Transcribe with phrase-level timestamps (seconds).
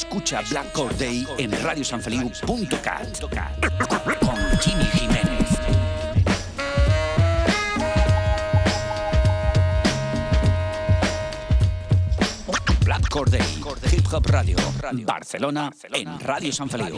[0.00, 5.60] Escucha Black Day en radiosanfeliu.cat con Jimmy Jiménez.
[12.82, 13.42] Black Day,
[13.92, 14.56] Hip Hop Radio,
[15.04, 16.96] Barcelona, en Radio San Feliu.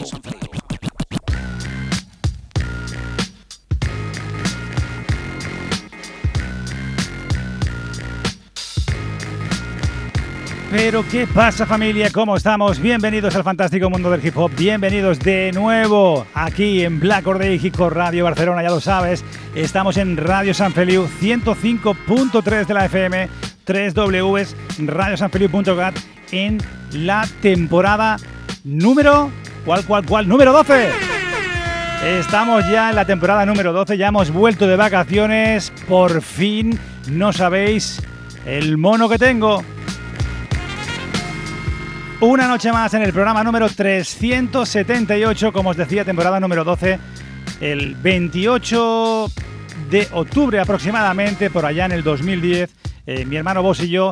[10.75, 12.09] Pero ¿qué pasa familia?
[12.11, 12.79] ¿Cómo estamos?
[12.79, 14.51] Bienvenidos al fantástico mundo del hip hop.
[14.57, 19.23] Bienvenidos de nuevo aquí en Black Day Hip Hop Radio Barcelona, ya lo sabes.
[19.53, 23.29] Estamos en Radio San Feliu 105.3 de la FM,
[23.65, 25.95] 3 Ws, radiosanfeliu.cat
[26.31, 26.57] en
[26.91, 28.17] la temporada
[28.63, 29.29] número
[29.65, 30.27] ¿cuál cuál cuál?
[30.27, 30.89] Número 12.
[32.17, 36.79] Estamos ya en la temporada número 12, ya hemos vuelto de vacaciones, por fin
[37.11, 38.01] no sabéis
[38.47, 39.63] el mono que tengo.
[42.19, 46.99] Una noche más en el programa número 378, como os decía, temporada número 12,
[47.59, 49.27] el 28
[49.89, 52.69] de octubre aproximadamente, por allá en el 2010,
[53.05, 54.11] eh, mi hermano vos y yo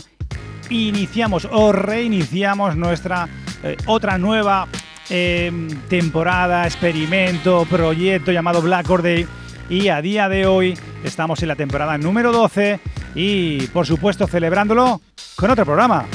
[0.69, 3.27] iniciamos o reiniciamos nuestra
[3.63, 4.67] eh, otra nueva
[5.09, 9.27] em, temporada, experimento, proyecto llamado Black Day
[9.69, 12.79] y a día de hoy estamos en la temporada número 12
[13.15, 15.01] y por supuesto celebrándolo
[15.35, 16.05] con otro programa.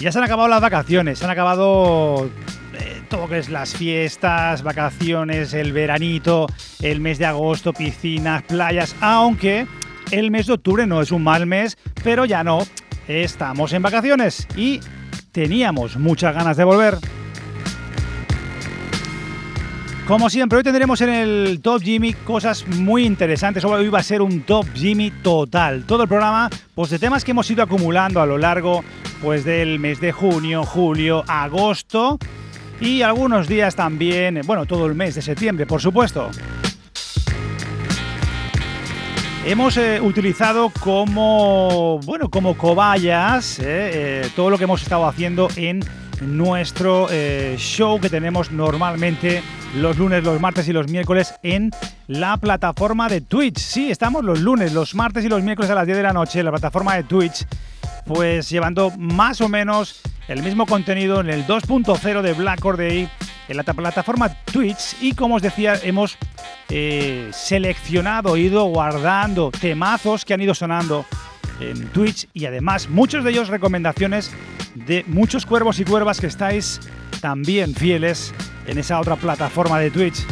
[0.00, 2.30] Ya se han acabado las vacaciones, se han acabado
[2.72, 6.46] eh, todo lo que es las fiestas, vacaciones, el veranito,
[6.80, 9.66] el mes de agosto, piscinas, playas, aunque
[10.10, 12.66] el mes de octubre no es un mal mes, pero ya no,
[13.08, 14.80] estamos en vacaciones y
[15.32, 16.96] teníamos muchas ganas de volver.
[20.10, 23.64] Como siempre, hoy tendremos en el Top Jimmy cosas muy interesantes.
[23.64, 25.84] Hoy va a ser un Top Jimmy total.
[25.84, 28.82] Todo el programa, pues de temas que hemos ido acumulando a lo largo
[29.22, 32.18] pues, del mes de junio, julio, agosto
[32.80, 36.28] y algunos días también, bueno, todo el mes de septiembre, por supuesto.
[39.46, 45.46] Hemos eh, utilizado como, bueno, como cobayas eh, eh, todo lo que hemos estado haciendo
[45.54, 45.84] en
[46.20, 47.08] nuestro
[47.56, 49.42] show que tenemos normalmente
[49.76, 51.70] los lunes, los martes y los miércoles en
[52.06, 53.58] la plataforma de Twitch.
[53.58, 56.40] Sí, estamos los lunes, los martes y los miércoles a las 10 de la noche
[56.40, 57.46] en la plataforma de Twitch,
[58.04, 63.08] pues llevando más o menos el mismo contenido en el 2.0 de Black Or en
[63.56, 66.16] la plataforma Twitch y como os decía hemos
[66.68, 71.04] eh, seleccionado, ido guardando temazos que han ido sonando
[71.60, 74.30] en Twitch y además muchos de ellos recomendaciones
[74.74, 76.80] de muchos cuervos y cuervas que estáis
[77.20, 78.32] también fieles
[78.66, 80.24] en esa otra plataforma de Twitch.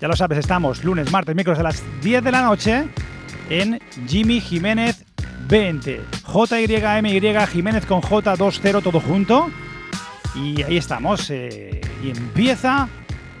[0.00, 2.84] Ya lo sabes, estamos lunes, martes, miércoles a las 10 de la noche
[3.50, 5.04] en Jimmy Jiménez
[5.48, 6.00] 20.
[6.26, 9.50] JYMY Jiménez con J20 todo junto.
[10.34, 11.30] Y ahí estamos.
[11.30, 12.88] Eh, y empieza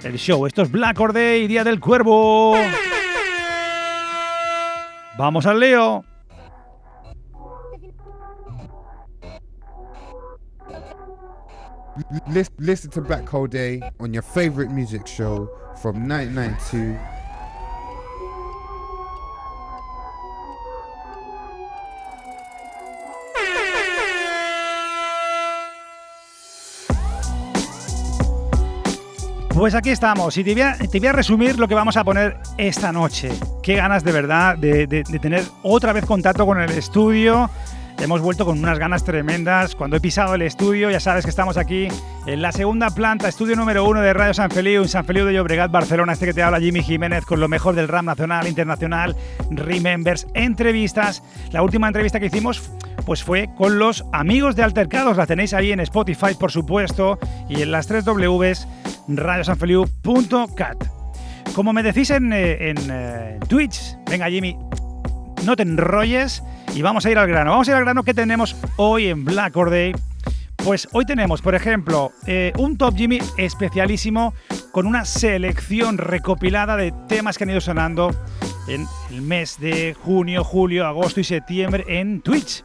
[0.02, 0.46] el show.
[0.46, 2.56] Esto es Black Or Day, Día del Cuervo.
[5.16, 6.04] Vamos al Leo.
[12.58, 15.48] Listen to Black Hole Day on your favorite music show
[15.80, 16.96] from 1992.
[29.54, 33.30] Pues aquí estamos y te voy, a, resumir lo que vamos a poner esta noche.
[33.60, 34.86] Qué ganas de verdad de
[35.20, 37.50] tener otra vez contacto con el estudio,
[38.00, 39.74] Hemos vuelto con unas ganas tremendas.
[39.74, 41.88] Cuando he pisado el estudio, ya sabes que estamos aquí
[42.26, 45.32] en la segunda planta, estudio número uno de Radio San Feliu, en San Feliu de
[45.32, 46.12] Llobregat, Barcelona.
[46.12, 49.16] Este que te habla Jimmy Jiménez con lo mejor del rap nacional, internacional,
[49.50, 51.24] remembers, entrevistas.
[51.50, 52.70] La última entrevista que hicimos
[53.04, 55.16] pues fue con los amigos de Altercados.
[55.16, 57.18] La tenéis ahí en Spotify, por supuesto,
[57.48, 58.68] y en las 3 Ws,
[59.08, 60.84] radiosanfeliu.cat.
[61.52, 64.56] Como me decís en, eh, en eh, Twitch, venga Jimmy,
[65.44, 66.42] no te enrolles
[66.74, 67.50] y vamos a ir al grano.
[67.52, 69.92] Vamos a ir al grano que tenemos hoy en Black Or Day.
[70.56, 74.34] Pues hoy tenemos, por ejemplo, eh, un Top Jimmy especialísimo
[74.72, 78.10] con una selección recopilada de temas que han ido sonando
[78.68, 82.64] en el mes de junio, julio, agosto y septiembre en Twitch.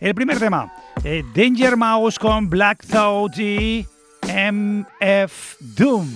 [0.00, 0.72] El primer tema,
[1.04, 3.86] eh, Danger Mouse con Black Thought y
[4.22, 6.08] MF Doom.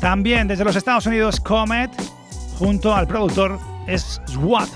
[0.00, 1.90] También desde los Estados Unidos, Comet,
[2.58, 3.58] junto al productor
[3.98, 4.68] SWAT.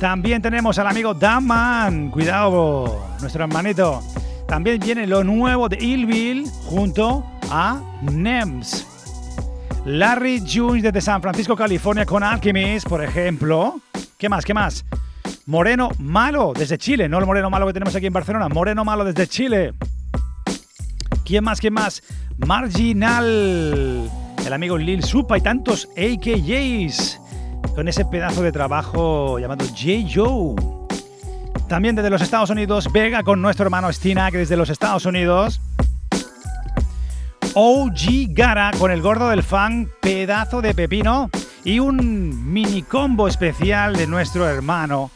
[0.00, 4.02] También tenemos al amigo Daman, cuidado, nuestro hermanito.
[4.48, 8.86] También viene lo nuevo de Illville junto a NEMS.
[9.84, 13.80] Larry Jones desde San Francisco, California con Alchemist, por ejemplo.
[14.16, 14.44] ¿Qué más?
[14.44, 14.84] ¿Qué más?
[15.46, 19.04] Moreno Malo desde Chile, no el Moreno Malo que tenemos aquí en Barcelona, Moreno Malo
[19.04, 19.74] desde Chile.
[21.24, 21.60] ¿Quién más?
[21.60, 22.02] ¿Quién más?
[22.38, 24.10] Marginal,
[24.44, 27.20] el amigo Lil Supa y tantos AKJs
[27.74, 30.08] con ese pedazo de trabajo llamado J.
[30.12, 30.54] Joe.
[31.68, 35.60] También desde los Estados Unidos, Vega con nuestro hermano Stina, que desde los Estados Unidos.
[37.54, 41.30] OG Gara con el gordo del fan, pedazo de pepino.
[41.64, 45.10] Y un mini combo especial de nuestro hermano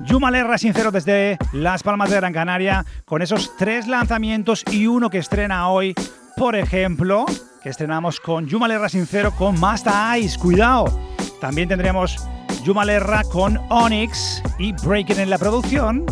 [0.00, 5.18] Yumalerra Sincero desde Las Palmas de Gran Canaria, con esos tres lanzamientos y uno que
[5.18, 5.94] estrena hoy,
[6.36, 7.26] por ejemplo,
[7.62, 11.09] que estrenamos con Yumalerra Sincero con Master Ice, cuidado.
[11.40, 12.26] También tendremos
[12.64, 16.04] Yumalerra con Onyx y Breaking en la producción.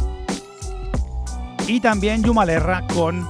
[1.67, 3.29] Y también Yumalerra con...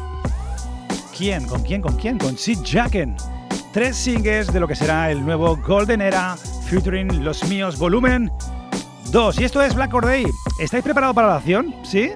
[1.17, 1.47] ¿Quién?
[1.47, 1.83] ¿Con quién?
[1.83, 2.19] ¿Con quién?
[2.19, 3.17] Con Sid Jacken.
[3.73, 6.37] Tres singles de lo que será el nuevo Golden Era
[6.69, 8.31] featuring Los Míos Volumen
[9.11, 10.27] Dos, y esto es Black Day.
[10.61, 11.75] ¿Estáis preparados para la acción?
[11.83, 12.11] ¿Sí?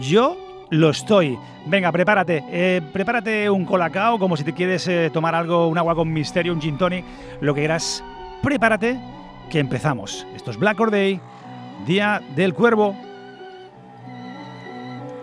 [0.00, 0.36] Yo
[0.70, 1.38] lo estoy.
[1.66, 2.42] Venga, prepárate.
[2.48, 6.52] Eh, prepárate un colacao, como si te quieres eh, tomar algo, un agua con misterio,
[6.52, 7.04] un gin tonic,
[7.40, 8.02] lo que quieras.
[8.42, 8.98] Prepárate,
[9.52, 10.26] que empezamos.
[10.34, 11.20] Esto es Black Day,
[11.86, 12.96] Día del Cuervo.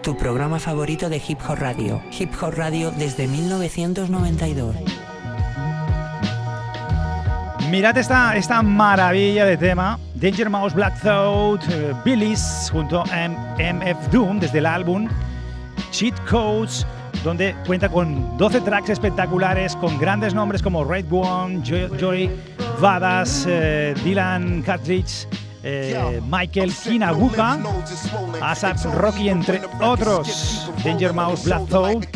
[0.03, 1.99] Tu programa favorito de Hip Hop Radio.
[2.17, 4.75] Hip Hop Radio desde 1992.
[7.71, 9.99] Mirad esta, esta maravilla de tema.
[10.13, 13.27] Danger Mouse, Black Thought, uh, Billy's junto a
[13.57, 15.07] MF Doom desde el álbum
[15.91, 16.85] Cheat Codes,
[17.23, 22.29] donde cuenta con 12 tracks espectaculares con grandes nombres como Red One, Joy,
[22.79, 25.27] Vadas, uh, Dylan Cartridge
[25.63, 27.59] eh, Michael Kinaguka,
[28.41, 32.07] Asap Rocky, entre otros, Danger Mouse, Black Thought,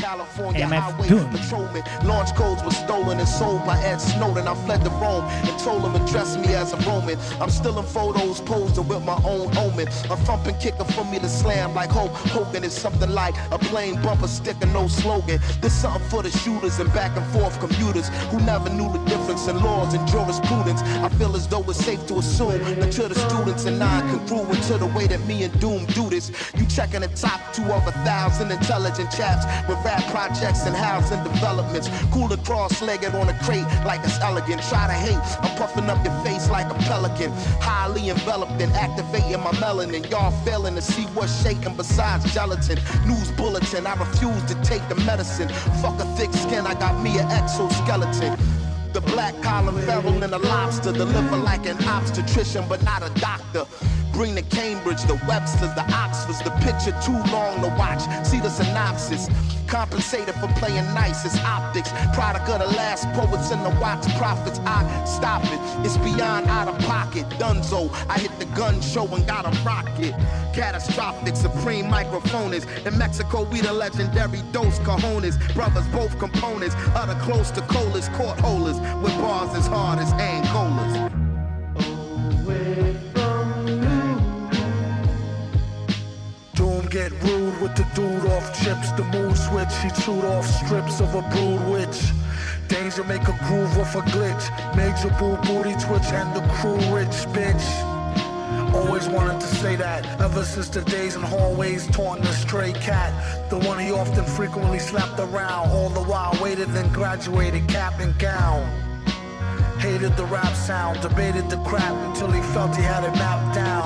[0.55, 2.07] MF Doom.
[2.07, 4.47] Launch codes were stolen and sold by Ed Snowden.
[4.47, 7.17] I fled to Rome and told him address me as a Roman.
[7.39, 9.87] I'm still in photos posing with my own omen.
[9.87, 14.01] A thumping kicker for me to slam like Hulk Hogan is something like a plain
[14.01, 15.39] bumper sticker, no slogan.
[15.61, 19.47] This something for the shooters and back and forth commuters who never knew the difference
[19.47, 20.81] in laws and jurisprudence.
[20.81, 24.77] I feel as though it's safe to assume that to the students and non-congruent to
[24.77, 26.29] the way that me and Doom do this.
[26.55, 31.23] You checking the top two of a thousand intelligent chaps with rap projects and housing
[31.23, 31.89] developments.
[32.11, 34.61] Cooler cross-legged on a crate like it's elegant.
[34.69, 37.31] Try to hate, I'm puffing up your face like a pelican.
[37.59, 40.07] Highly enveloped and activating my melanin.
[40.11, 42.77] Y'all failing to see what's shaking besides gelatin.
[43.07, 45.49] News bulletin, I refuse to take the medicine.
[45.81, 48.37] Fuck a thick skin, I got me an exoskeleton.
[48.93, 50.91] The black collar feral and a lobster.
[50.91, 53.65] Deliver like an obstetrician, but not a doctor.
[54.13, 56.39] Bring the Cambridge, the Websters, the Oxfords.
[56.43, 58.01] The picture too long to watch.
[58.25, 59.27] See the synopsis.
[59.67, 61.89] Compensated for playing nice, it's optics.
[62.13, 64.59] Product of the last poets and the watch prophets.
[64.65, 67.27] I stop it, it's beyond out of pocket.
[67.39, 70.13] Dunzo, I hit the gun show and got a rocket.
[70.53, 72.65] Catastrophic, supreme microphones.
[72.85, 75.39] In Mexico, we the legendary Dos Cajones.
[75.55, 76.75] Brothers, both components.
[76.93, 78.79] Other close to colas, court holders.
[79.01, 81.12] With bars as hard as Angolas.
[86.93, 88.91] Get rude with the dude off chips.
[88.91, 91.99] The mood switch, he chewed off strips of a brood witch.
[92.67, 94.45] Danger make a groove off a glitch.
[94.77, 97.65] Major boo booty twitch and the crew rich bitch.
[98.75, 103.11] Always wanted to say that ever since the days in hallways taunting the stray cat.
[103.49, 108.15] The one he often frequently slapped around, all the while waited and graduated cap and
[108.19, 108.61] gown.
[109.79, 113.82] Hated the rap sound, debated the crap until he felt he had it mapped down.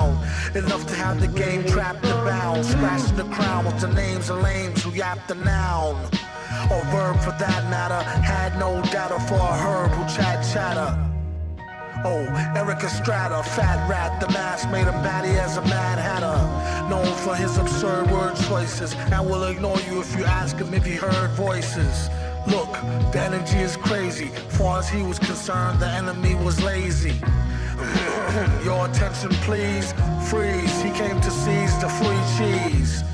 [0.54, 2.64] Enough to have the game trapped and bound.
[2.64, 5.96] Scratching the crown with the names of lames who yap the noun.
[6.70, 8.02] Or verb for that matter.
[8.02, 11.08] Had no data for a herb who chat chatter.
[12.04, 12.24] Oh,
[12.56, 16.88] Eric Estrada, fat rat, the mask made him batty as a mad hatter.
[16.88, 20.84] Known for his absurd word choices, and will ignore you if you ask him if
[20.86, 22.08] he heard voices.
[22.48, 22.72] Look,
[23.12, 24.28] the energy is crazy.
[24.58, 27.14] Far as he was concerned, the enemy was lazy.
[28.64, 29.92] Your attention, please.
[30.30, 30.82] Freeze.
[30.82, 33.04] He came to seize the free cheese.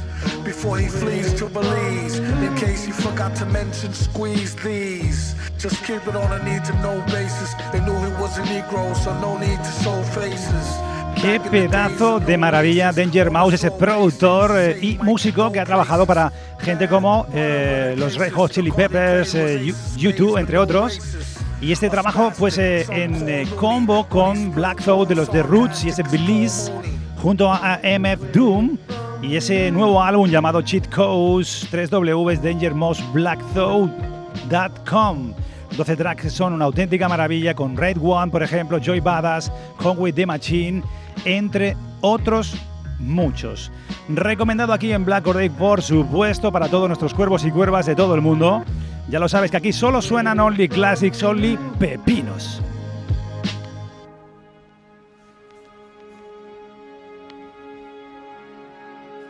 [0.45, 2.19] before he flees to Belize.
[2.19, 5.35] In case you forgot to mention, squeeze these.
[5.59, 7.55] Just keep it on a need to know basis.
[7.73, 10.94] They knew he was a Negro, so no need to show faces.
[11.21, 16.33] Qué pedazo de maravilla Danger Mouse, ese productor eh, y músico que ha trabajado para
[16.61, 21.00] gente como eh, los Red Hot Chili Peppers, eh, U2, entre otros.
[21.61, 26.02] Y este trabajo, pues en combo con Black Thought de los The Roots y ese
[26.02, 26.71] Belize,
[27.16, 28.76] junto a MF Doom
[29.23, 35.35] y ese nuevo álbum llamado Cheat Codes 3W Danger Mouse Black Thought.com.
[35.76, 40.26] 12 tracks son una auténtica maravilla con Red One, por ejemplo, Joy Badass, Conway the
[40.26, 40.83] Machine
[41.25, 42.57] entre otros
[42.99, 43.73] muchos.
[44.09, 48.14] Recomendado aquí en Black Or por supuesto, para todos nuestros cuervos y cuervas de todo
[48.14, 48.62] el mundo.
[49.09, 52.62] Ya lo sabes que aquí solo suenan Only Classics, Only Pepinos.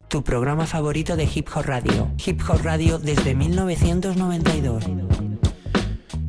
[0.08, 2.08] Tu programa favorito de Hip Hop Radio.
[2.24, 4.84] Hip Hop Radio desde 1992.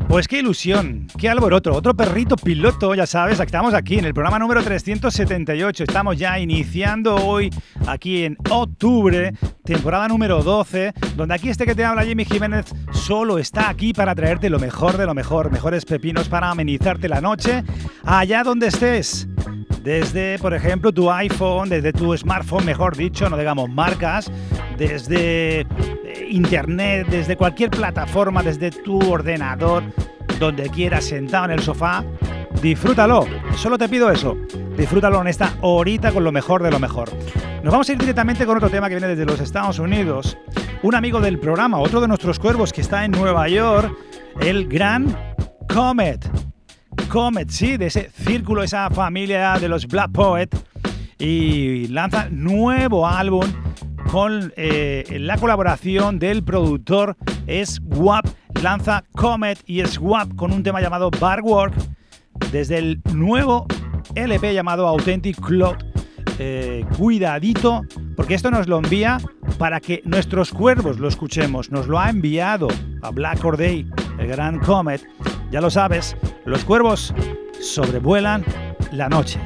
[0.07, 4.39] Pues qué ilusión, qué alboroto, otro perrito piloto, ya sabes, estamos aquí en el programa
[4.39, 7.49] número 378, estamos ya iniciando hoy
[7.85, 9.33] aquí en octubre,
[9.65, 14.15] temporada número 12, donde aquí este que te habla Jimmy Jiménez solo está aquí para
[14.15, 17.63] traerte lo mejor de lo mejor, mejores pepinos para amenizarte la noche,
[18.05, 19.27] allá donde estés.
[19.83, 24.31] Desde, por ejemplo, tu iPhone, desde tu smartphone, mejor dicho, no digamos marcas,
[24.77, 25.67] desde
[26.29, 29.83] internet, desde cualquier plataforma, desde tu ordenador,
[30.39, 32.03] donde quieras, sentado en el sofá,
[32.61, 33.25] disfrútalo.
[33.55, 34.37] Solo te pido eso.
[34.77, 37.09] Disfrútalo en esta horita con lo mejor de lo mejor.
[37.63, 40.37] Nos vamos a ir directamente con otro tema que viene desde los Estados Unidos.
[40.83, 43.95] Un amigo del programa, otro de nuestros cuervos que está en Nueva York,
[44.41, 45.17] el gran
[45.73, 46.29] Comet.
[47.09, 50.49] Comet, sí, de ese círculo, esa familia de los Black Poet.
[51.17, 53.45] Y lanza nuevo álbum
[54.15, 57.17] con eh, la colaboración del productor
[57.65, 58.25] Swap.
[58.63, 61.73] Lanza Comet y Swap con un tema llamado Bar Work
[62.49, 63.67] desde el nuevo
[64.15, 65.75] LP llamado Authentic Cloud.
[66.39, 67.81] Eh, cuidadito,
[68.15, 69.17] porque esto nos lo envía
[69.57, 71.69] para que nuestros cuervos lo escuchemos.
[71.69, 72.69] Nos lo ha enviado
[73.01, 73.85] a Black Day,
[74.17, 75.05] el gran Comet.
[75.51, 77.13] Ya lo sabes, los cuervos
[77.59, 78.45] sobrevuelan
[78.93, 79.41] la noche.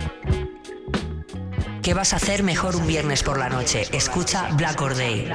[1.90, 3.82] ¿Qué vas a hacer mejor un viernes por la noche?
[3.92, 5.28] Escucha Black Or Day.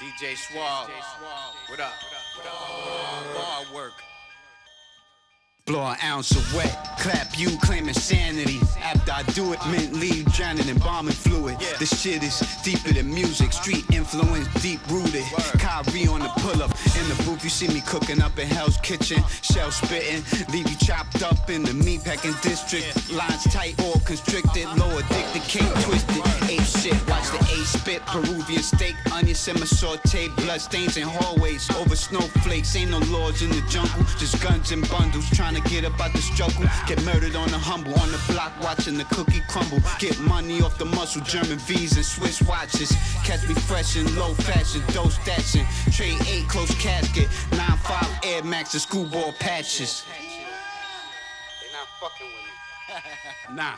[0.00, 0.34] DJ.
[5.66, 8.60] Blow an ounce of wet, clap you, claim insanity.
[8.82, 11.56] After I do it, mint leave drowning in bombing fluid.
[11.58, 11.78] Yeah.
[11.78, 15.24] This shit is deeper than music, street influence, deep rooted.
[15.56, 18.76] Kyrie on the pull up, in the booth, you see me cooking up in Hell's
[18.82, 23.10] Kitchen, shell spitting, leave you chopped up in the meat packing district.
[23.10, 26.20] Lines tight, all constricted, low addicted, can't twisted.
[26.50, 31.70] Ape shit, watch the A spit, Peruvian steak, onion simmer saute, blood stains in hallways,
[31.78, 32.76] over snowflakes.
[32.76, 36.00] Ain't no laws in the jungle, just guns and bundles trying trying to get up
[36.00, 36.64] out the struggle.
[36.86, 39.78] Get murdered on the humble, on the block watching the cookie crumble.
[39.98, 42.92] Get money off the muscle, German V's and Swiss watches.
[43.24, 45.66] Catch me fresh in low fashion, dose stashing.
[45.94, 50.04] Trade 8 close casket, 9-5 Air Max and schoolboy patches.
[50.08, 53.54] They not fucking with me.
[53.56, 53.76] nah.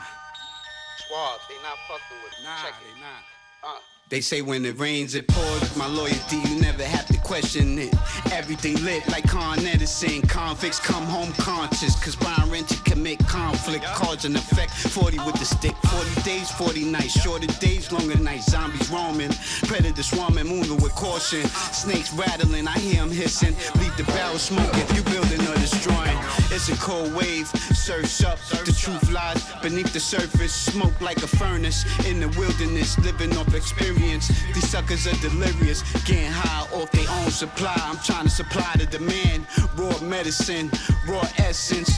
[1.07, 2.45] Swab, they not fucking with me.
[2.45, 3.01] Nah, Check they it.
[3.01, 3.69] not.
[3.69, 3.96] Uh.
[4.09, 5.75] They say when it rains, it pours.
[5.75, 7.93] My loyalty, you never have to question it.
[8.31, 10.21] Everything lit like Con Edison.
[10.21, 12.01] Convicts come home conscious.
[12.01, 13.83] Cause Byron to commit conflict.
[13.83, 14.71] Cause and effect.
[14.71, 15.75] 40 with the stick.
[15.87, 17.21] 40 days, 40 nights.
[17.21, 18.49] Shorter days, longer nights.
[18.49, 19.31] Zombies roaming.
[19.67, 21.43] Predator swarming, moving with caution.
[21.73, 23.55] Snakes rattling, I hear them hissing.
[23.81, 24.87] Leave the barrel smoking.
[24.95, 26.17] You building or destroying.
[26.49, 27.47] It's a cold wave.
[27.47, 28.39] Surfs up.
[28.65, 30.53] The truth lies beneath the surface.
[30.53, 31.85] Smoke like a furnace.
[32.05, 34.27] In the wilderness, living off experience.
[34.53, 37.75] These suckers are delirious, getting high off their own supply.
[37.77, 39.45] I'm trying to supply the demand.
[39.75, 40.71] Raw medicine,
[41.07, 41.91] raw essence.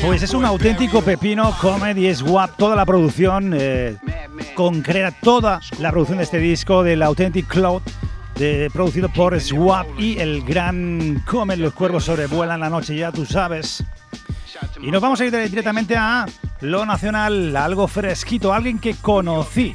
[0.00, 3.98] Pues es un auténtico pepino, comedy, swap, toda la producción eh,
[4.54, 7.82] concreta, toda la producción de este disco del Authentic Cloud,
[8.36, 13.24] de, producido por Swap y el gran Comet, los cuervos sobrevuelan la noche, ya tú
[13.26, 13.84] sabes.
[14.80, 16.26] Y nos vamos a ir directamente a
[16.60, 19.74] lo nacional, algo fresquito, alguien que conocí.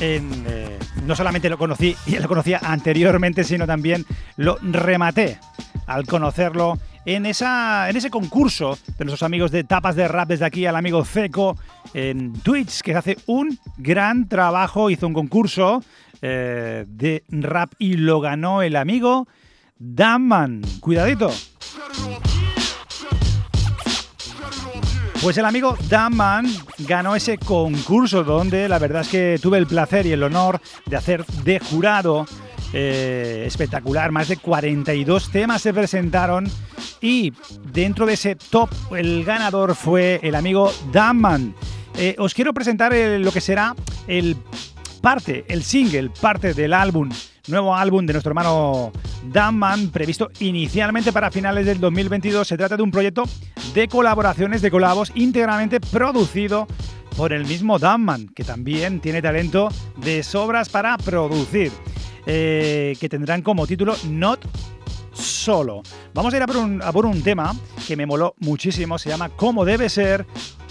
[0.00, 5.38] Eh, no solamente lo conocí y lo conocía anteriormente, sino también lo rematé
[5.86, 10.44] al conocerlo en, esa, en ese concurso de nuestros amigos de tapas de rap desde
[10.44, 11.56] aquí al amigo Feco
[11.94, 15.82] en Twitch, que hace un gran trabajo, hizo un concurso
[16.22, 19.28] eh, de rap y lo ganó el amigo
[19.78, 20.62] Damman.
[20.80, 21.30] Cuidadito.
[25.22, 26.46] Pues el amigo Damman
[26.78, 30.96] ganó ese concurso donde la verdad es que tuve el placer y el honor de
[30.96, 32.24] hacer de jurado
[32.72, 34.12] eh, espectacular.
[34.12, 36.48] Más de 42 temas se presentaron
[37.00, 37.32] y
[37.72, 41.54] dentro de ese top el ganador fue el amigo Damman.
[41.96, 43.74] Eh, os quiero presentar lo que será
[44.06, 44.36] el
[45.00, 47.10] parte, el single, parte del álbum,
[47.46, 48.92] nuevo álbum de nuestro hermano
[49.24, 52.46] Damman, previsto inicialmente para finales del 2022.
[52.46, 53.24] Se trata de un proyecto
[53.74, 56.66] de colaboraciones, de colabos, íntegramente producido
[57.16, 61.72] por el mismo Damman, que también tiene talento de sobras para producir,
[62.26, 64.46] eh, que tendrán como título Not
[65.12, 65.82] Solo.
[66.14, 67.54] Vamos a ir a por, un, a por un tema
[67.86, 70.26] que me moló muchísimo, se llama Como debe ser,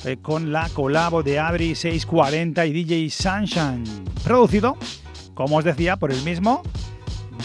[0.06, 3.84] eh, con la colabo de Adri 640 y DJ Sunshine,
[4.24, 4.78] producido,
[5.34, 6.64] como os decía, por el mismo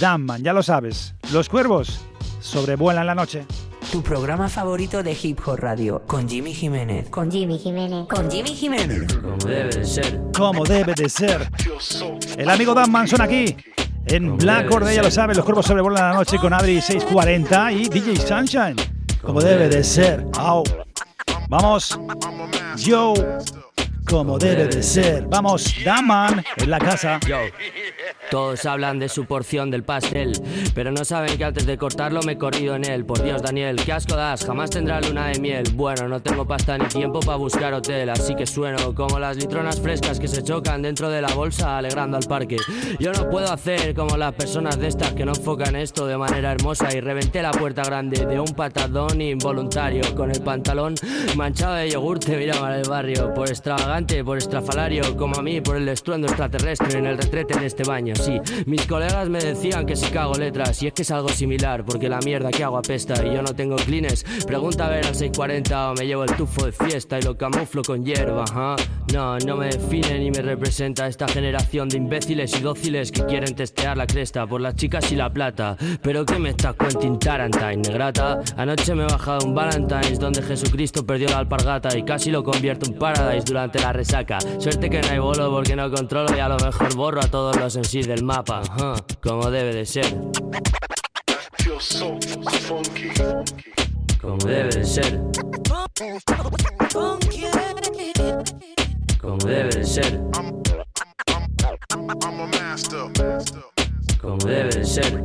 [0.00, 2.00] Damman, ya lo sabes, los cuervos
[2.40, 3.44] sobrevuelan la noche.
[3.90, 7.11] Tu programa favorito de Hip Hop Radio, con Jimmy Jiménez.
[7.11, 8.06] Con Jimmy Jiménez.
[8.09, 9.12] Con Jimmy Jiménez.
[9.12, 10.21] Como debe de ser.
[10.35, 11.50] Como debe de ser.
[12.38, 13.54] El amigo Damman son aquí.
[14.06, 17.88] En Black Orde, ya lo sabes, los cuervos sobrevuelan la noche con Adri 640 y
[17.88, 18.76] DJ Sunshine.
[19.21, 20.26] Como debe de ser.
[20.38, 20.64] Au.
[21.52, 21.99] Vamos.
[22.78, 23.12] Yo.
[24.09, 25.26] Como debe de ser.
[25.28, 27.18] Vamos, Daman en la casa.
[27.26, 27.38] Yo.
[28.30, 30.32] Todos hablan de su porción del pastel,
[30.75, 33.04] pero no saben que antes de cortarlo me he corrido en él.
[33.04, 35.64] Por Dios, Daniel, qué asco das, jamás tendrá luna de miel.
[35.75, 39.80] Bueno, no tengo pasta ni tiempo para buscar hotel, así que sueno como las litronas
[39.80, 42.56] frescas que se chocan dentro de la bolsa alegrando al parque.
[42.99, 46.52] Yo no puedo hacer como las personas de estas que no enfocan esto de manera
[46.52, 50.94] hermosa y reventé la puerta grande de un patadón involuntario con el pantalón
[51.37, 53.35] manchado de yogur te miraban el barrio.
[53.35, 53.92] Por extravagante,
[54.25, 58.15] por estrafalario, como a mí, por el estruendo extraterrestre en el retrete en este baño
[58.17, 58.41] sí.
[58.65, 62.09] Mis colegas me decían que si cago letras, y es que es algo similar, porque
[62.09, 64.25] la mierda que hago apesta y yo no tengo clines.
[64.47, 67.83] Pregunta a ver al 640 o me llevo el tufo de fiesta y lo camuflo
[67.83, 68.77] con hierba, ¿ah?
[69.13, 73.55] No, no me define ni me representa esta generación de imbéciles y dóciles que quieren
[73.55, 75.76] testear la cresta por las chicas y la plata.
[76.00, 78.41] Pero ¿qué me estás Quentin Tarantine, negrata?
[78.57, 82.87] Anoche me he bajado un Valentine's donde Jesucristo perdió la alpargata y casi lo convierto
[82.87, 84.38] en Paradise durante la resaca.
[84.58, 87.56] Suerte que no hay bolo porque no controlo y a lo mejor borro a todos
[87.56, 88.62] los en sí del mapa,
[89.23, 90.06] como debe de ser.
[94.21, 95.21] Como debe de ser.
[99.21, 100.21] Como debe de ser.
[104.21, 105.25] Como debe de ser.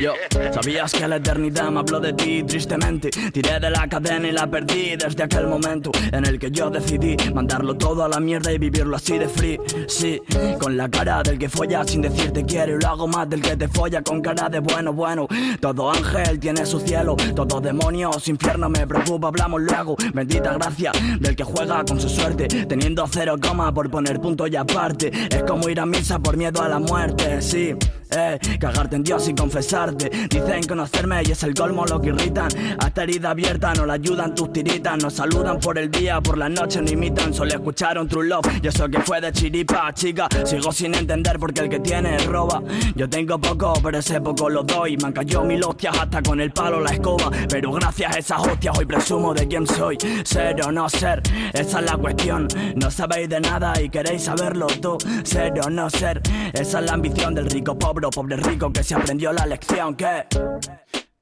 [0.00, 0.14] Yo,
[0.52, 3.10] sabías que la eternidad me habló de ti tristemente.
[3.10, 7.16] Tiré de la cadena y la perdí desde aquel momento en el que yo decidí
[7.32, 9.58] mandarlo todo a la mierda y vivirlo así de free.
[9.88, 10.20] Sí,
[10.60, 13.56] con la cara del que folla sin decirte quiero y lo hago más del que
[13.56, 15.26] te folla con cara de bueno, bueno.
[15.60, 19.96] Todo ángel tiene su cielo, todo demonios, infierno me preocupa, hablamos luego.
[20.14, 24.56] Bendita gracia del que juega con su suerte, teniendo cero coma por poner punto y
[24.56, 25.10] aparte.
[25.30, 27.74] Es como ir a misa por miedo a la muerte, sí.
[28.10, 29.34] Eh, cagarte en Dios y
[29.68, 32.48] Dicen conocerme y es el colmo lo que irritan.
[32.78, 34.96] Hasta herida abierta no la ayudan tus tiritas.
[34.96, 37.34] Nos saludan por el día, por la noche no imitan.
[37.34, 40.26] Solo escucharon True Love y eso que fue de chiripa, chica.
[40.46, 42.62] Sigo sin entender porque el que tiene roba.
[42.96, 44.96] Yo tengo poco, pero ese poco lo doy.
[44.96, 47.30] Me han cayó mil hostias hasta con el palo la escoba.
[47.50, 49.98] Pero gracias a esas hostias hoy presumo de quién soy.
[50.24, 51.20] Ser o no ser,
[51.52, 52.48] esa es la cuestión.
[52.74, 54.96] No sabéis de nada y queréis saberlo tú.
[55.24, 56.22] Ser o no ser,
[56.54, 59.57] esa es la ambición del rico pobre, pobre rico que se aprendió la lección.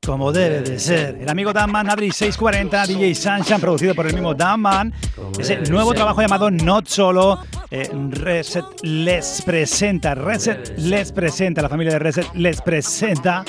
[0.04, 1.18] Como debe de ser.
[1.20, 4.92] El amigo Damman, Adri 640, DJ Sunshine, producido por el mismo Damman.
[5.36, 7.40] Ese nuevo trabajo llamado Not Solo.
[7.70, 10.14] Eh, Reset les presenta.
[10.14, 11.60] Reset les presenta.
[11.62, 13.44] La familia de Reset les presenta.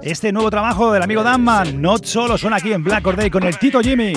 [0.00, 3.42] Este nuevo trabajo del amigo Damman, Not Solo, suena aquí en Black Or Day con
[3.42, 4.12] el Tito Jimmy.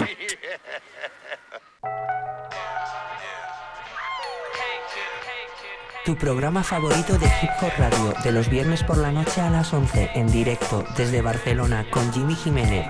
[6.08, 9.74] Tu programa favorito de Hip Hop Radio, de los viernes por la noche a las
[9.74, 12.88] 11, en directo desde Barcelona con Jimmy Jiménez.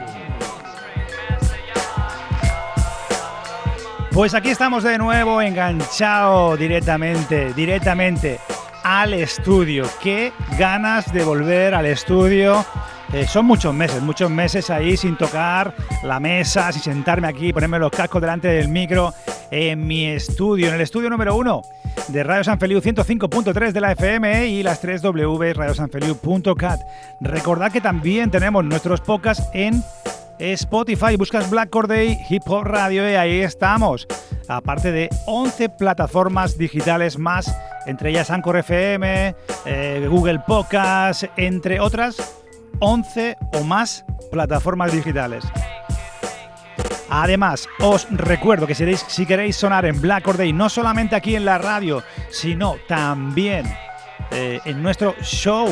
[4.12, 8.40] Pues aquí estamos de nuevo enganchado directamente, directamente
[8.84, 9.90] al estudio.
[10.00, 12.64] Qué ganas de volver al estudio.
[13.14, 17.80] Eh, son muchos meses, muchos meses ahí sin tocar la mesa, sin sentarme aquí, ponerme
[17.80, 19.14] los cascos delante del micro
[19.50, 21.62] en mi estudio, en el estudio número uno
[22.10, 26.82] de Radio San Feliu 105.3 de la FM y las 3 W radiosanfeliu.cat.
[27.22, 29.84] Recordad que también tenemos nuestros podcasts en
[30.40, 34.06] Spotify, buscas Black Corday Hip Hop Radio y ahí estamos.
[34.50, 37.54] aparte de 11 plataformas digitales más,
[37.86, 42.16] entre ellas Anchor FM, eh, Google Podcast, entre otras
[42.80, 45.44] 11 o más plataformas digitales.
[47.10, 51.46] Además, os recuerdo que si queréis, sonar en Black Or Day, no solamente aquí en
[51.46, 53.66] la radio, sino también
[54.32, 55.68] eh, en nuestro show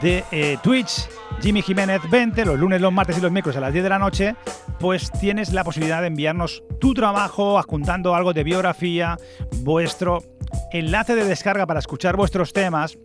[0.00, 1.08] de eh, Twitch,
[1.40, 3.98] Jimmy Jiménez 20, los lunes, los martes y los miércoles a las 10 de la
[3.98, 4.36] noche,
[4.80, 9.18] pues tienes la posibilidad de enviarnos tu trabajo, adjuntando algo de biografía,
[9.58, 10.22] vuestro
[10.72, 12.98] enlace de descarga para escuchar vuestros temas.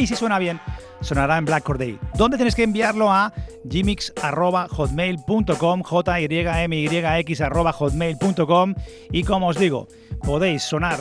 [0.00, 0.58] Y si suena bien,
[1.02, 1.98] sonará en Black Day.
[2.14, 3.12] ¿Dónde tenéis que enviarlo?
[3.12, 3.34] A
[3.64, 8.74] gmix.hotmail.com, hotmail.com
[9.12, 9.88] y como os digo,
[10.22, 11.00] podéis sonar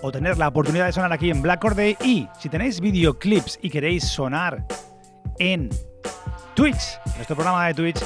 [0.00, 3.68] o tener la oportunidad de sonar aquí en Black Day y si tenéis videoclips y
[3.68, 4.64] queréis sonar
[5.38, 5.68] en
[6.54, 8.02] Twitch, nuestro programa de Twitch,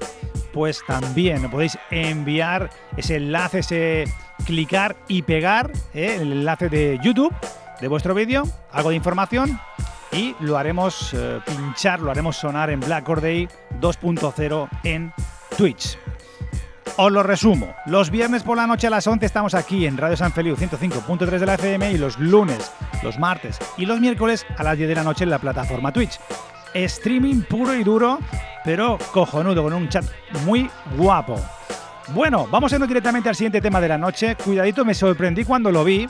[0.52, 4.04] pues también podéis enviar ese enlace, ese
[4.44, 6.18] clicar y pegar ¿eh?
[6.20, 7.32] el enlace de YouTube
[7.80, 8.42] de vuestro vídeo,
[8.72, 9.60] algo de información
[10.14, 13.48] y lo haremos eh, pinchar, lo haremos sonar en Black Day
[13.81, 15.12] 2.0 en
[15.57, 15.98] Twitch.
[16.96, 17.74] Os lo resumo.
[17.87, 21.38] Los viernes por la noche a las 11 estamos aquí en Radio San Feliu 105.3
[21.38, 22.72] de la FM y los lunes,
[23.03, 26.20] los martes y los miércoles a las 10 de la noche en la plataforma Twitch.
[26.72, 28.20] Streaming puro y duro,
[28.64, 30.05] pero cojonudo, con un chat
[30.44, 31.40] muy guapo.
[32.09, 34.37] Bueno, vamos a irnos directamente al siguiente tema de la noche.
[34.37, 36.09] Cuidadito, me sorprendí cuando lo vi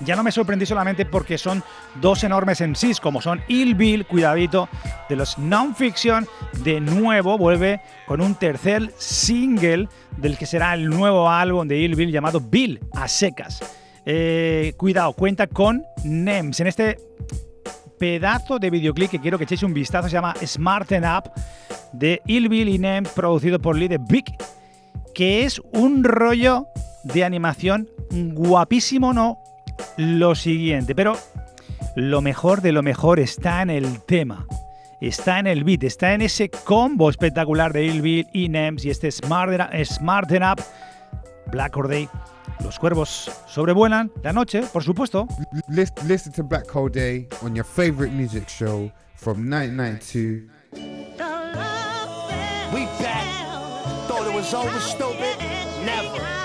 [0.00, 1.62] ya no me sorprendí solamente porque son
[2.00, 4.68] dos enormes en como son Il Bill, cuidadito,
[5.08, 6.26] de los non-fiction,
[6.62, 11.94] de nuevo vuelve con un tercer single del que será el nuevo álbum de Il
[11.94, 13.60] Bill llamado Bill a secas.
[14.04, 16.60] Eh, cuidado, cuenta con NEMS.
[16.60, 16.98] En este
[17.98, 21.30] pedazo de videoclip que quiero que echéis un vistazo, se llama Smarten Up,
[21.92, 24.24] de Il Bill y NEMS, producido por Lee Big,
[25.14, 26.68] que es un rollo
[27.02, 29.38] de animación guapísimo, ¿no?
[29.96, 31.16] Lo siguiente, pero
[31.96, 34.46] lo mejor de lo mejor está en el tema.
[35.00, 39.10] Está en el beat, está en ese combo espectacular de Bill y Nems y este
[39.12, 40.62] Smarten Up,
[41.52, 42.08] Black Day.
[42.64, 45.28] Los cuervos sobrevuelan la noche, por supuesto.
[45.68, 50.48] Listen to Black Hole Day on your favorite music show from 1992.
[52.74, 53.24] We back.
[54.08, 55.38] Thought it was over, stupid.
[55.84, 56.38] Never.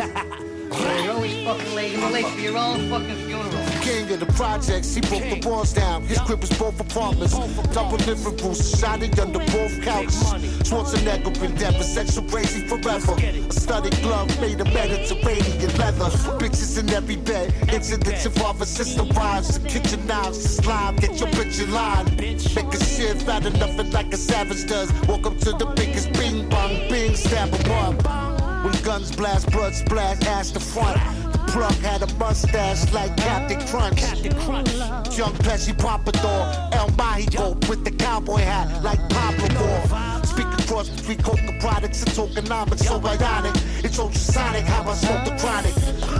[0.00, 1.92] You're always fucking late.
[1.92, 3.50] You're late for your own fucking funeral.
[3.82, 6.02] King of the projects, he broke the walls down.
[6.04, 7.34] His crib was both apartments.
[7.74, 10.22] Double living rooms, shotty under both couches.
[10.68, 13.14] Schwarzenegger been dead, but sexual crazy forever.
[13.14, 16.10] A studded glove made of Mediterranean leather.
[16.38, 17.52] Bitches in every bed.
[17.72, 19.58] Incidents involving sister wives.
[19.58, 20.96] The kitchen knives, the slime.
[20.96, 22.06] Get your bitch in line.
[22.16, 24.92] Make a shit fat enough it like a savage does.
[25.08, 28.29] Walk up to the biggest bing bong bing stab a up.
[28.62, 31.00] When guns blast, blood splash, ass the front.
[31.32, 33.96] The plug had a mustache like Captain Crunch.
[33.96, 34.70] Captain Crunch.
[35.16, 36.44] Young Pesci Pompadour,
[36.74, 40.24] El Mahigo with the cowboy hat like Pablo Moore.
[40.26, 43.56] Speak across between coca products and tokenomics, so bionic.
[43.82, 45.72] It's ultrasonic how I smoke the chronic.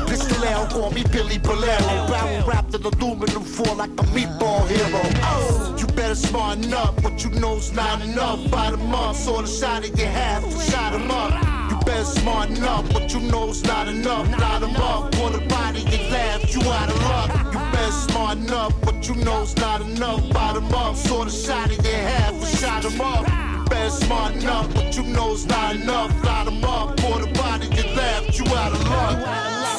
[0.08, 2.08] Pistolero, call me Billy Bolero.
[2.08, 5.02] Barrel wrapped in aluminum foil like a meatball hero.
[5.24, 7.02] Oh, you better smarten up.
[7.04, 8.50] What you know's not enough.
[8.50, 11.59] Bottom up, saw the shot in your half, shot him up
[11.90, 14.26] been smart enough, but you know's not enough.
[14.38, 17.30] Light them up, for the body and laugh, you out of luck.
[17.52, 20.22] You been smart enough, but you know's not enough.
[20.32, 23.26] Bottom up, sort of shot in your half, and shot them up.
[23.28, 26.10] You been smart enough, but you know's not enough.
[26.24, 29.16] Light them up, for the body and laugh, you out of luck.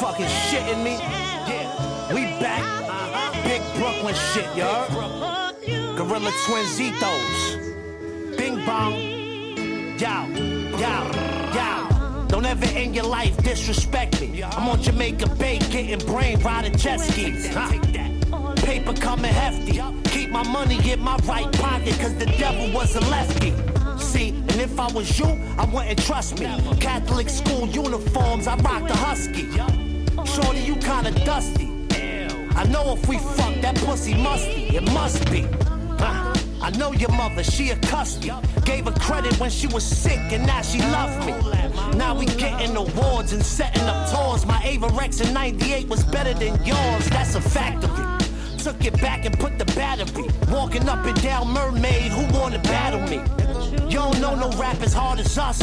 [0.00, 0.94] Fucking shitting me?
[1.48, 2.62] Yeah, we back.
[3.44, 4.86] Big Brooklyn shit, y'all.
[5.96, 7.56] Gorilla Twins Ethos.
[8.36, 8.94] Bing bong.
[9.98, 10.26] Yow,
[10.82, 11.91] yow, yow.
[12.32, 14.42] Don't ever in your life disrespect me.
[14.42, 17.52] I'm on Jamaica Bay getting brain riding jet skis.
[17.52, 17.68] Huh?
[18.54, 19.82] Paper coming hefty.
[20.08, 23.52] Keep my money in my right pocket, cause the devil was a lefty.
[23.98, 25.26] See, and if I was you,
[25.58, 26.46] I wouldn't trust me.
[26.80, 29.50] Catholic school uniforms, I rock the husky.
[30.24, 31.70] Shorty, you kinda dusty.
[32.56, 34.74] I know if we fuck, that pussy musty.
[34.74, 35.46] It must be.
[36.62, 38.30] I know your mother, she a custody.
[38.64, 41.32] Gave her credit when she was sick, and now she love me.
[41.98, 44.46] Now we getting awards and setting up tours.
[44.46, 48.58] My Ava Rex in 98 was better than yours, that's a fact of it.
[48.60, 50.28] Took it back and put the battery.
[50.52, 53.16] Walking up and down Mermaid, who wanna battle me?
[53.90, 55.58] You don't know no rap as hard as us.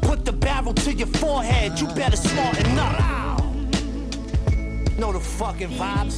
[0.00, 3.29] Put the barrel to your forehead, you better smarten up.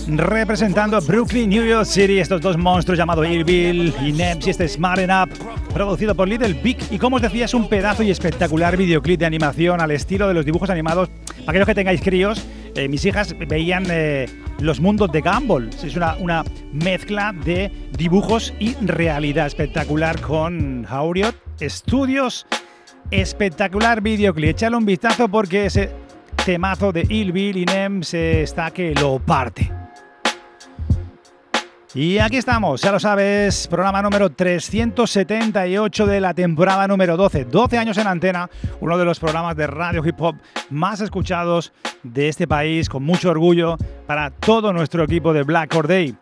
[0.08, 5.00] Representando Brooklyn, New York City, estos dos monstruos llamados Irville y Neps y este Smart
[5.02, 5.30] Up,
[5.72, 6.78] producido por Little Big.
[6.90, 10.34] Y como os decía, es un pedazo y espectacular videoclip de animación al estilo de
[10.34, 11.10] los dibujos animados.
[11.10, 14.26] Para aquellos que tengáis críos, eh, mis hijas veían eh,
[14.58, 15.70] los mundos de Gumball.
[15.82, 22.46] Es una, mezcla de dibujos y realidad espectacular con Hauriot Studios.
[23.12, 24.50] Espectacular videoclip.
[24.50, 26.01] Echale un vistazo porque ese
[26.44, 29.70] temazo de Il Bill y Nems está que lo parte.
[31.94, 37.44] Y aquí estamos, ya lo sabes, programa número 378 de la temporada número 12.
[37.44, 38.48] 12 años en antena,
[38.80, 40.36] uno de los programas de radio hip hop
[40.70, 43.76] más escuchados de este país, con mucho orgullo
[44.06, 46.16] para todo nuestro equipo de Black Or Day.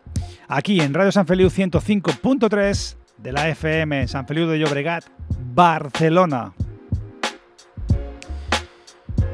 [0.47, 5.05] Aquí en Radio San Feliu 105.3 de la FM San Feliu de Llobregat,
[5.53, 6.53] Barcelona.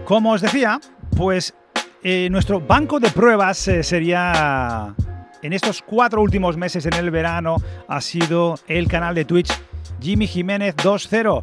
[0.07, 0.79] Como os decía,
[1.17, 1.53] pues
[2.01, 4.95] eh, nuestro banco de pruebas eh, sería
[5.41, 7.57] en estos cuatro últimos meses en el verano
[7.89, 9.51] ha sido el canal de Twitch
[9.99, 11.41] Jimmy Jiménez 20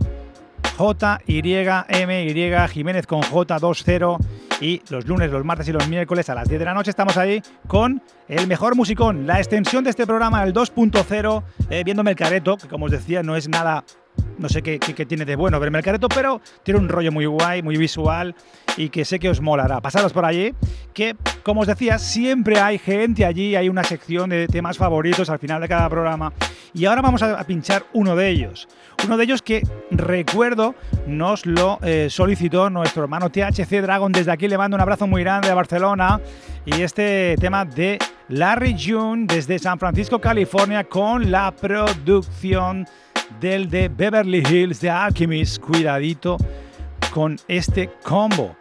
[0.78, 1.42] J Y
[1.88, 4.16] M Y Jiménez con J 20
[4.62, 7.18] y los lunes, los martes y los miércoles a las 10 de la noche estamos
[7.18, 12.16] ahí con el mejor musicón, la extensión de este programa, el 2.0, eh, viéndome el
[12.16, 13.84] careto, que como os decía no es nada
[14.38, 17.62] no sé qué, tiene de bueno verme el careto, pero tiene un rollo muy guay,
[17.62, 18.34] muy visual
[18.76, 19.80] y que sé que os molará.
[19.80, 20.54] Pasaros por allí,
[20.92, 25.38] que como os decía, siempre hay gente allí, hay una sección de temas favoritos al
[25.38, 26.32] final de cada programa.
[26.72, 28.66] Y ahora vamos a, pinchar uno de ellos.
[29.04, 30.74] Uno de ellos que recuerdo
[31.06, 34.10] nos lo eh, solicitó nuestro hermano THC Dragon.
[34.10, 36.20] Desde aquí le mando un abrazo muy grande a Barcelona.
[36.64, 42.86] Y este tema de Larry June desde San Francisco, California, con la producción
[43.40, 45.60] del de Beverly Hills de Alchemist.
[45.60, 46.36] Cuidadito
[47.12, 48.56] con este combo.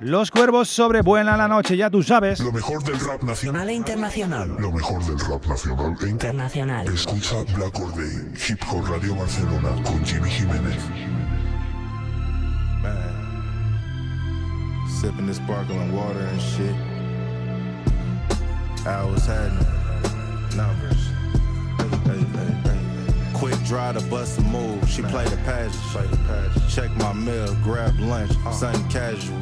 [0.00, 2.40] Los cuervos sobrevuelan la noche, ya tú sabes.
[2.40, 4.48] Lo mejor del rap nacional e internacional.
[4.58, 6.88] Lo mejor del rap nacional e internacional.
[6.88, 10.78] Escucha Black Or Day, Hip Hop Radio Barcelona con Jimmy Jiménez.
[12.82, 13.20] Man.
[14.88, 16.74] Sipping this sparkling water and shit.
[18.86, 19.52] I was had
[20.56, 21.10] numbers.
[21.76, 22.29] Hey, hey, hey.
[23.40, 24.86] Quick drive to bust a move.
[24.86, 26.74] She played the passage.
[26.74, 28.52] Check my mail, grab lunch, uh.
[28.52, 29.40] something casual.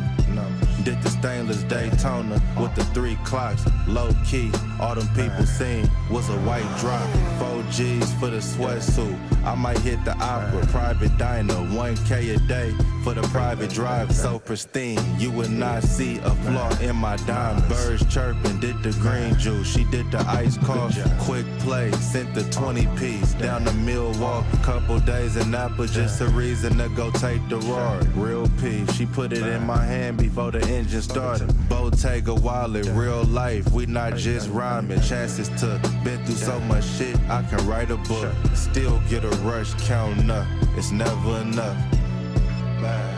[0.84, 3.64] Did the stainless Daytona with the three clocks.
[3.86, 7.06] Low key, all them people seen was a white drop.
[7.38, 9.18] Four G's for the sweatsuit.
[9.44, 14.12] I might hit the opera, private diner, 1K a day for the private drive.
[14.12, 17.68] So pristine, you would not see a flaw in my diamonds.
[17.68, 19.66] Birds chirping, did the green juice.
[19.70, 21.02] She did the ice coffee.
[21.18, 24.58] Quick play, sent the 20 piece down to Milwaukee.
[24.62, 28.06] Couple days in Napa, just a reason to go take the road.
[28.14, 31.48] Real peace, she put it in my hand before the engine started.
[31.70, 35.00] Bottega wallet, real life, we not just rhyming.
[35.00, 38.30] Chances to been through so much shit, I can write a book.
[38.54, 40.46] Still get a rush counting up,
[40.76, 41.78] it's never enough.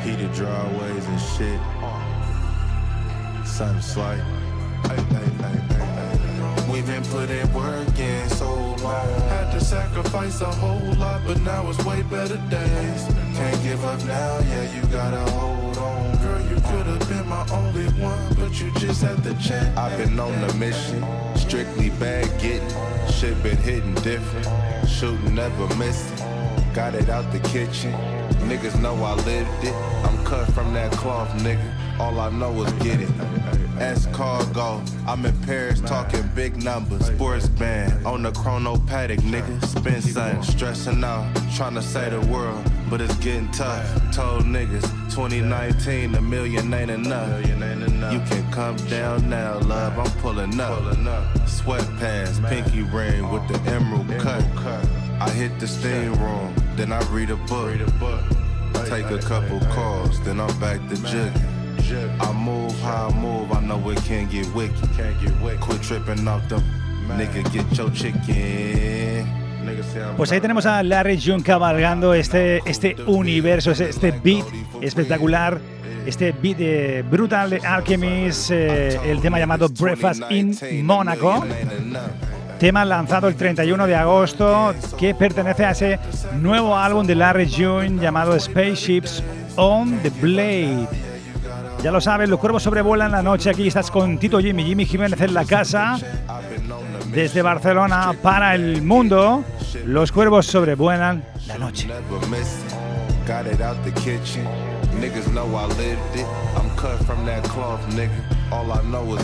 [0.05, 1.61] Heated driveways and shit.
[3.45, 4.23] Sun slight.
[6.71, 9.09] We've been putting work in so long.
[9.29, 13.03] Had to sacrifice a whole lot, but now it's way better days.
[13.35, 16.17] Can't give up now, yeah, you gotta hold on.
[16.19, 19.77] Girl, you could have been my only one, but you just had the chance.
[19.77, 21.05] I've been on a mission,
[21.35, 22.69] strictly bad getting.
[23.11, 24.49] Shit been hitting different,
[24.89, 26.17] shooting never missing.
[26.73, 27.93] Got it out the kitchen.
[28.49, 29.75] Niggas know I lived it.
[30.05, 31.99] I'm cut from that cloth, nigga.
[31.99, 33.60] All I know is get it.
[33.81, 34.83] S cargo.
[35.07, 37.07] I'm in Paris talking big numbers.
[37.07, 39.65] Sports band on the chrono paddock, nigga.
[39.65, 43.87] Spin something, stressing out, trying to say the world, but it's getting tough.
[44.15, 47.47] Told niggas 2019 a million ain't enough.
[47.47, 49.99] You can come down now, love.
[49.99, 50.83] I'm pulling up.
[51.47, 54.45] Sweatpants, pinky ring with the emerald cut.
[55.21, 57.79] I hit the steam room, then I read a book.
[58.87, 60.97] Take a couple calls, then I'm back to
[61.93, 64.77] I move how I move, I know it can't get wicked.
[65.61, 66.63] Quit tripping off them,
[67.09, 69.41] nigga, get your chicken.
[70.17, 74.45] Pues ahí tenemos a Larry June cabalgando este, este universo, este beat
[74.81, 75.61] espectacular,
[76.07, 81.45] este beat de brutal de Alchemist, eh, el tema llamado Breakfast in Monaco.
[82.59, 85.99] Tema lanzado el 31 de agosto que pertenece a ese
[86.41, 89.23] nuevo álbum de Larry June llamado Spaceships
[89.57, 91.10] on the Blade.
[91.83, 93.51] Ya lo sabes, los cuervos sobrevuelan la noche.
[93.51, 95.99] Aquí estás con Tito Jimmy, Jimmy Jiménez en la casa.
[97.13, 99.45] Desde Barcelona para el mundo,
[99.87, 101.89] los cuervos sobrevuelan la noche.
[105.01, 106.27] Niggas know I lived it.
[106.57, 108.13] I'm cut from that cloth, nigga.
[108.53, 109.17] All I know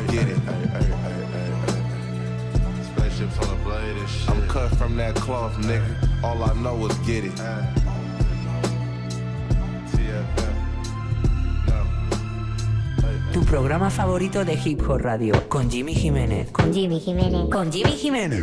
[6.86, 7.32] is get it.
[13.36, 16.50] Tu programa favorito de Hip Hop Radio con Jimmy Jiménez.
[16.52, 17.50] Con Jimmy Jiménez.
[17.52, 18.42] Con Jimmy Jiménez.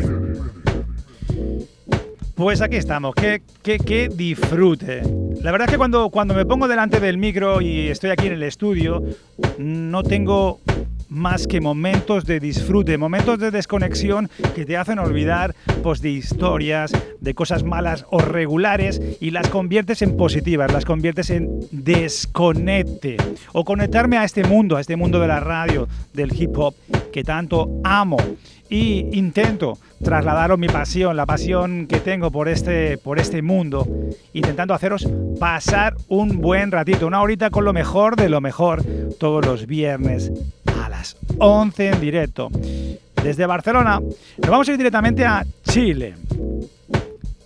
[2.36, 5.01] Pues aquí estamos, qué, qué, qué disfrute.
[5.41, 8.34] La verdad es que cuando, cuando me pongo delante del micro y estoy aquí en
[8.34, 9.01] el estudio,
[9.58, 10.60] no tengo
[11.13, 16.91] más que momentos de disfrute, momentos de desconexión que te hacen olvidar pues, de historias,
[17.21, 23.17] de cosas malas o regulares y las conviertes en positivas, las conviertes en desconecte.
[23.54, 26.76] O conectarme a este mundo, a este mundo de la radio, del hip hop
[27.12, 28.17] que tanto amo
[28.69, 33.88] y intento trasladaros mi pasión, la pasión que tengo por este, por este mundo,
[34.34, 35.08] intentando haceros
[35.39, 38.84] pasar un buen ratito, una horita con lo mejor de lo mejor,
[39.19, 40.32] todos los viernes
[40.84, 42.50] a las 11 en directo.
[43.24, 46.15] Desde Barcelona nos vamos a ir directamente a Chile.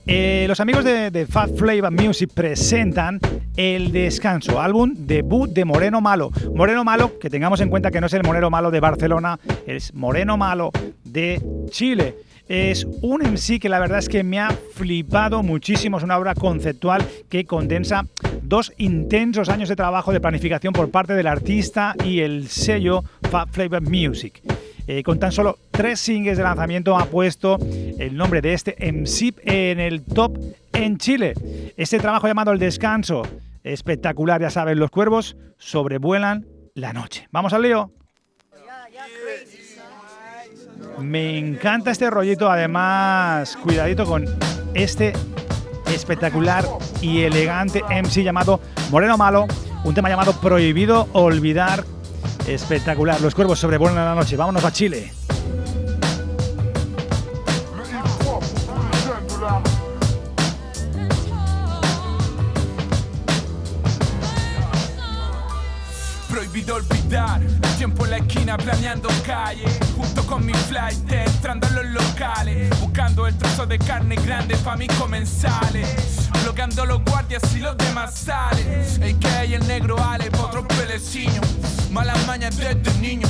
[0.06, 3.19] Eh, los amigos de, de Fat Flavor Music presentan
[3.56, 6.32] El Descanso, álbum debut de Moreno Malo.
[6.56, 9.93] Moreno Malo, que tengamos en cuenta que no es el Moreno Malo de Barcelona, es
[9.93, 10.71] Moreno Malo
[11.04, 12.15] de Chile.
[12.47, 15.97] Es un MC que la verdad es que me ha flipado muchísimo.
[15.97, 18.05] Es una obra conceptual que condensa
[18.41, 23.49] dos intensos años de trabajo de planificación por parte del artista y el sello Fat
[23.51, 24.41] Flavor Music.
[24.88, 29.33] Eh, con tan solo tres singles de lanzamiento ha puesto el nombre de este MC
[29.43, 30.38] en el top
[30.71, 31.33] en Chile.
[31.75, 33.23] Este trabajo llamado El Descanso,
[33.65, 37.27] espectacular, ya saben, los cuervos sobrevuelan la noche.
[37.31, 37.91] Vamos al lío.
[40.99, 44.25] Me encanta este rollito, además, cuidadito con
[44.73, 45.13] este
[45.93, 46.65] espectacular
[47.01, 49.45] y elegante MC llamado Moreno Malo,
[49.83, 51.83] un tema llamado Prohibido Olvidar.
[52.47, 54.36] Espectacular, los cuervos sobrevuelan la noche.
[54.38, 55.12] Vámonos a Chile.
[66.27, 67.41] Prohibido olvidar
[67.77, 73.25] tiempo en la esquina planeando calle Junto con mi flight entrando en los locales Buscando
[73.25, 78.86] el trozo de carne grande pa' mis comensales Bloqueando los guardias y los demás salen
[79.01, 81.41] El que hay el negro Ale pa' otro pelecillo
[81.91, 83.27] Malas mañas desde niño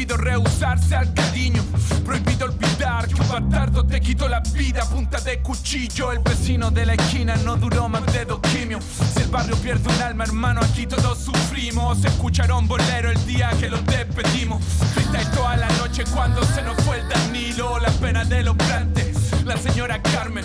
[0.00, 1.62] Prohibido rehusarse al cariño.
[2.06, 4.82] Prohibido olvidar que un bastardo te quitó la vida.
[4.88, 8.82] Punta de cuchillo El vecino de la esquina no duró más de dos quimios.
[8.82, 12.02] Si el barrio pierde un alma hermano aquí todos sufrimos.
[12.02, 14.64] Escucharon bolero el día que los despedimos.
[14.94, 17.78] Freestyle toda la noche cuando se nos fue el Danilo.
[17.78, 20.44] La pena de los plantes la señora Carmen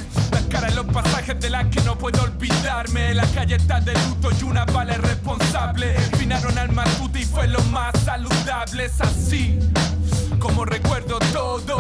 [0.56, 3.14] cara los pasajes de la que no puedo olvidarme.
[3.14, 5.94] La calle está de luto y una vale responsable.
[6.18, 8.86] Finaron al Matute y fue lo más saludable.
[8.86, 9.60] Es así
[10.40, 11.78] como recuerdo todo.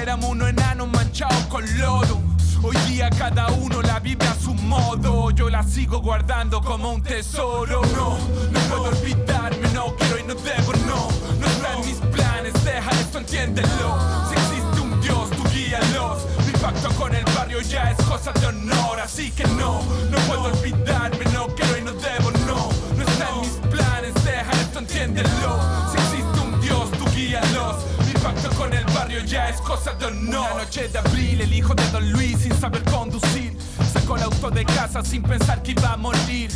[0.00, 2.20] Éramos unos enanos manchados con lodo.
[2.62, 5.30] Hoy día cada uno la vive a su modo.
[5.32, 7.82] Yo la sigo guardando como un tesoro.
[7.96, 8.18] No,
[8.52, 11.08] no puedo olvidarme, no quiero y no debo, no.
[11.40, 13.98] No está en mis planes, deja esto, entiéndelo.
[14.28, 16.33] Si existe un Dios, tú guíalos
[16.64, 21.24] pacto con el barrio ya es cosa de honor Así que no, no puedo olvidarme,
[21.32, 25.60] no quiero y no debo, no No está en mis planes, deja esto, entiéndelo.
[25.90, 27.76] Si existe un Dios, tú guíalos.
[28.06, 30.52] Mi pacto con el barrio ya es cosa de honor.
[30.52, 33.56] Una noche de abril, el hijo de Don Luis sin saber conducir
[33.92, 36.50] Sacó el auto de casa sin pensar que iba a morir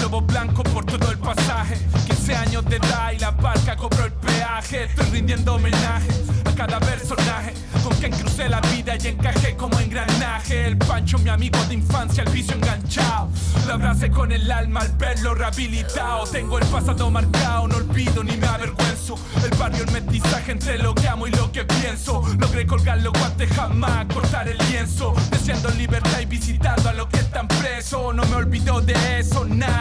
[0.00, 1.76] Globo blanco por todo el pasaje.
[2.06, 4.84] 15 años de edad y la barca cobró el peaje.
[4.84, 6.08] Estoy rindiendo homenaje
[6.44, 10.66] a cada personaje Con quien crucé la vida y encajé como engranaje.
[10.66, 13.28] El Pancho, mi amigo de infancia, el vicio enganchado
[13.66, 18.36] Lo abracé con el alma al verlo rehabilitado Tengo el pasado marcado, no olvido ni
[18.36, 19.16] me avergüenzo.
[19.44, 22.22] El barrio, el mestizaje entre lo que amo y lo que pienso.
[22.38, 25.14] Logré colgar los guantes jamás, cortar el lienzo.
[25.30, 29.77] Deseando libertad y visitando a los que están presos No me olvido de eso, nada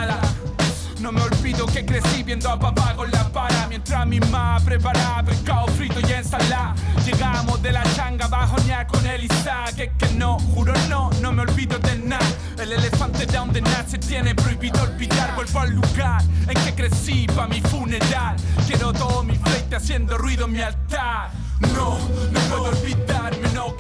[1.00, 3.68] no me olvido que crecí viendo a papá con la para.
[3.68, 6.76] Mientras mi mamá preparaba pescado frito y ensalada.
[7.06, 9.76] Llegamos de la changa bajo ña con el Isaac.
[9.76, 12.28] Que que no, juro no, no me olvido de nada.
[12.58, 15.36] El elefante de donde nace tiene prohibido olvidar.
[15.36, 18.36] Vuelvo al lugar en que crecí pa' mi funeral.
[18.68, 21.47] Quiero todo mi fleite haciendo ruido en mi altar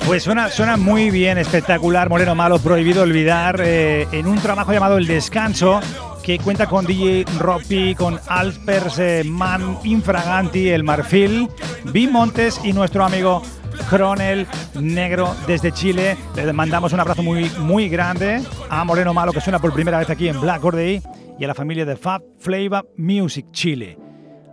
[0.07, 4.97] Pues suena, suena muy bien, espectacular, Moreno Malo, prohibido olvidar, eh, en un trabajo llamado
[4.97, 5.81] El Descanso,
[6.23, 11.49] que cuenta con DJ Ropi, con Alpers eh, Man Infraganti, El Marfil,
[11.91, 13.41] B Montes y nuestro amigo
[13.89, 14.47] Cronel
[14.79, 16.15] Negro desde Chile.
[16.37, 20.09] Le mandamos un abrazo muy, muy grande a Moreno Malo, que suena por primera vez
[20.09, 21.01] aquí en Black Or Day,
[21.37, 24.06] y a la familia de Fab Flavor Music Chile.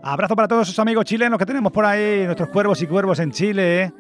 [0.06, 3.30] Abrazo para todos esos amigos chilenos que tenemos por ahí, nuestros cuervos y cuervos en
[3.32, 3.90] Chile.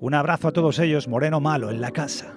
[0.00, 2.32] Un abrazo a todos ellos, Moreno Malo, en la casa.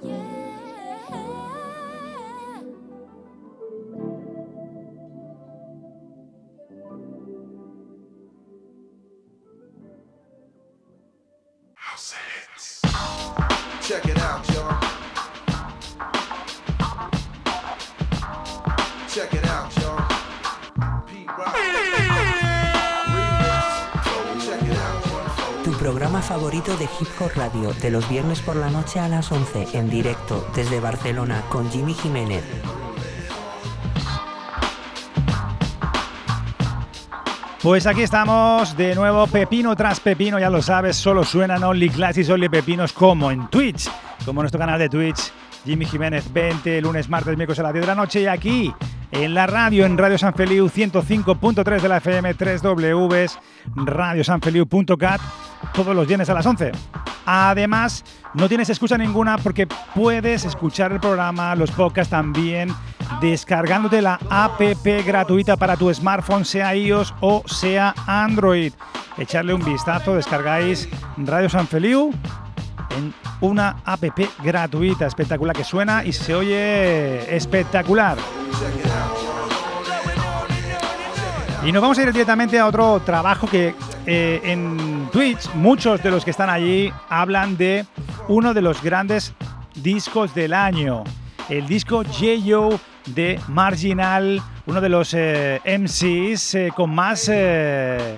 [25.89, 29.69] Programa favorito de Hip Hop Radio, de los viernes por la noche a las 11,
[29.73, 32.43] en directo desde Barcelona con Jimmy Jiménez.
[37.63, 42.29] Pues aquí estamos de nuevo, pepino tras pepino, ya lo sabes, solo suenan Only Classes,
[42.29, 43.89] Only Pepinos como en Twitch,
[44.25, 45.31] como en nuestro canal de Twitch,
[45.65, 48.71] Jimmy Jiménez 20, lunes, martes, miércoles a las 10 de la noche y aquí
[49.11, 53.31] en la radio, en Radio San Feliu 105.3 de la FM, 3W,
[53.75, 55.19] radiosanfeliu.cat,
[55.73, 56.71] todos los viernes a las 11.
[57.25, 58.03] Además,
[58.33, 62.73] no tienes excusa ninguna porque puedes escuchar el programa, los podcasts también,
[63.21, 64.59] descargándote la app
[65.05, 68.73] gratuita para tu smartphone, sea iOS o sea Android.
[69.17, 70.87] Echarle un vistazo, descargáis
[71.17, 72.11] Radio San Feliu
[72.97, 74.03] en una app
[74.43, 78.17] gratuita, espectacular, que suena y se oye espectacular.
[81.65, 83.75] Y nos vamos a ir directamente a otro trabajo que
[84.11, 87.85] eh, en Twitch muchos de los que están allí hablan de
[88.27, 89.35] uno de los grandes
[89.75, 91.03] discos del año.
[91.47, 92.79] El disco J.O.
[93.05, 98.17] de Marginal, uno de los eh, MCs eh, con más eh,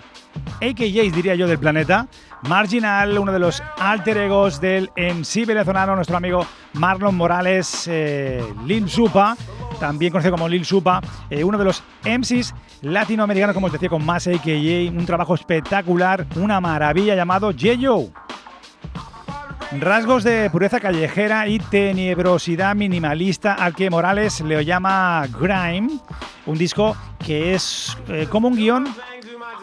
[0.62, 2.08] AKJs, diría yo, del planeta.
[2.44, 8.90] Marginal, uno de los alter egos del MC venezolano, nuestro amigo Marlon Morales, eh, Lil
[8.90, 9.36] Supa,
[9.78, 11.02] también conocido como Lil Supa,
[11.44, 16.60] uno de los MCs latinoamericanos, como os decía, con más AKJ, un trabajo espectacular, una
[16.60, 18.12] maravilla llamado J.O.
[19.80, 25.90] Rasgos de pureza callejera y tenebrosidad minimalista al que Morales le llama Grime,
[26.46, 28.86] un disco que es eh, como un guion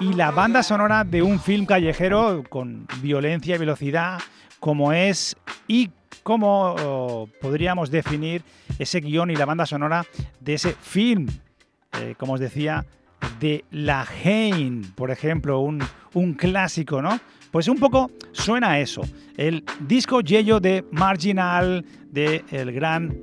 [0.00, 4.18] y la banda sonora de un film callejero con violencia y velocidad
[4.60, 5.90] como es y
[6.22, 8.42] cómo oh, podríamos definir
[8.78, 10.06] ese guion y la banda sonora
[10.40, 11.26] de ese film,
[12.00, 12.86] eh, como os decía,
[13.40, 15.82] de La Haine, por ejemplo, un,
[16.14, 17.18] un clásico, ¿no?
[17.50, 19.02] Pues un poco suena a eso.
[19.36, 23.16] El disco Yello de Marginal, de el gran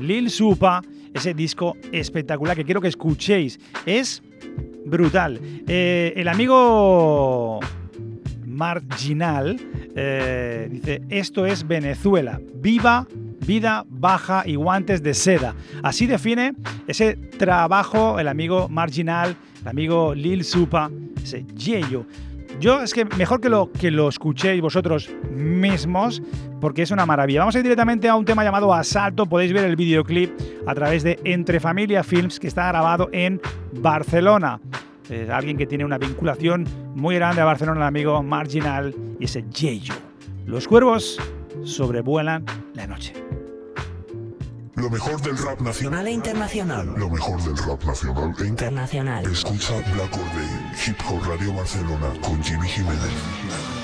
[0.00, 0.82] Lil Supa,
[1.14, 3.58] ese disco espectacular que quiero que escuchéis.
[3.86, 4.22] Es
[4.84, 5.40] brutal.
[5.66, 7.60] Eh, el amigo
[8.46, 9.58] Marginal
[9.96, 13.06] eh, dice, esto es Venezuela, viva,
[13.46, 15.54] vida baja y guantes de seda.
[15.82, 16.54] Así define
[16.86, 20.90] ese trabajo el amigo Marginal, el amigo Lil Supa,
[21.22, 22.06] ese Yello.
[22.58, 26.22] Yo es que mejor que lo, que lo escuchéis vosotros mismos,
[26.60, 27.40] porque es una maravilla.
[27.40, 29.26] Vamos a ir directamente a un tema llamado Asalto.
[29.26, 30.30] Podéis ver el videoclip
[30.66, 33.40] a través de Entre Familia Films, que está grabado en
[33.72, 34.60] Barcelona.
[35.08, 39.44] Es alguien que tiene una vinculación muy grande a Barcelona, el amigo Marginal y ese
[39.50, 39.94] Yeyo.
[40.46, 41.18] Los cuervos
[41.64, 43.29] sobrevuelan la noche.
[44.80, 46.06] Lo mejor del rap nacional.
[46.06, 46.86] E internacional.
[46.96, 49.26] Lo mejor del rap nacional e Internacional.
[49.26, 53.79] Escucha Black Or Day, Hip Hop Radio Barcelona con Jimmy Jiménez.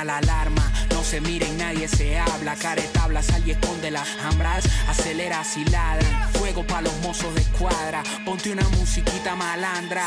[0.00, 2.56] Suena la alarma, no se miren, nadie se habla.
[2.56, 4.64] Caretabla, sal y esconde las hambras.
[4.88, 6.32] Acelera si ladran.
[6.32, 8.02] Fuego pa' los mozos de escuadra.
[8.24, 10.06] Ponte una musiquita malandra.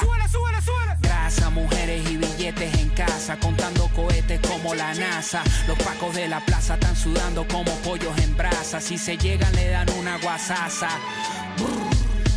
[0.99, 3.37] Grasa, mujeres y billetes en casa.
[3.37, 5.43] Contando cohetes como la NASA.
[5.67, 8.81] Los pacos de la plaza están sudando como pollos en brasa.
[8.81, 10.89] Si se llegan, le dan una guasaza.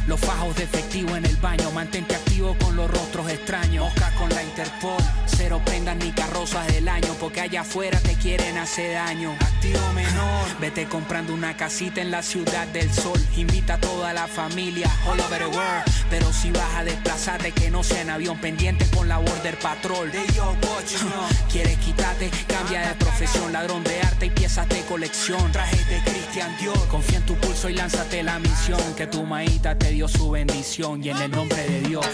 [0.07, 3.87] Los fajos de efectivo en el baño, mantente activo con los rostros extraños.
[3.87, 8.57] Mosca con la Interpol, cero prendas ni carrozas del año, porque allá afuera te quieren
[8.57, 9.33] hacer daño.
[9.41, 13.21] Activo menor, vete comprando una casita en la ciudad del sol.
[13.37, 15.85] Invita a toda la familia, all over the world.
[16.09, 20.13] Pero si vas a desplazarte, que no sea en avión pendiente con la Border Patrol.
[21.51, 25.51] Quieres quitarte, cambia de profesión, ladrón de arte y piezas de colección.
[25.51, 28.95] Trajes de Christian Dior, confía en tu pulso y lánzate la misión.
[28.97, 32.07] Que tu maíta te dio su bendición y en el nombre de Dios.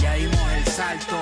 [0.00, 1.16] Ya dimos el salto.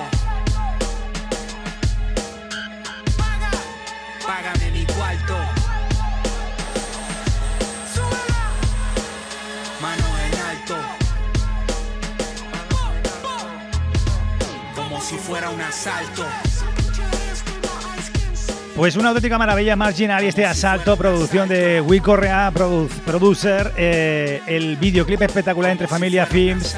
[4.24, 5.34] Págame mi cuarto.
[9.82, 10.76] Manos en alto.
[14.76, 16.45] Como si fuera un asalto.
[18.76, 24.42] Pues una auténtica maravilla marginal y este asalto, producción de Will Correa, produ- producer, eh,
[24.46, 26.76] el videoclip espectacular entre Familia Films,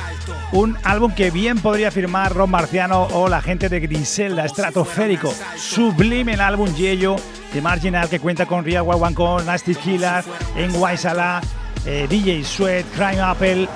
[0.52, 6.34] un álbum que bien podría firmar Ron Marciano o la gente de Griselda, estratosférico, sublime
[6.34, 7.16] el álbum Yello
[7.52, 10.22] de Marginal que cuenta con Real One con Nasty Killer,
[10.56, 11.40] NY Sala,
[11.84, 13.68] eh, DJ Sweat, Crime Apple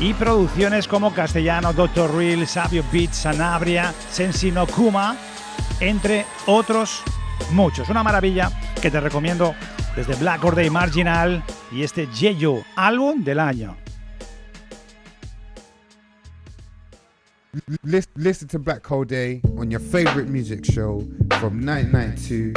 [0.00, 2.14] y producciones como Castellano, Dr.
[2.14, 3.92] Real, Sabio Beats, Sanabria,
[4.74, 5.14] Kuma,
[5.80, 7.02] entre otros
[7.50, 7.88] muchos.
[7.88, 9.54] Una maravilla que te recomiendo
[9.94, 13.76] desde Black Or Day Marginal y este Yeyo, álbum del año.
[17.82, 21.02] Listen, listen to Black Hole Day on your favorite music show
[21.40, 22.52] from 1992.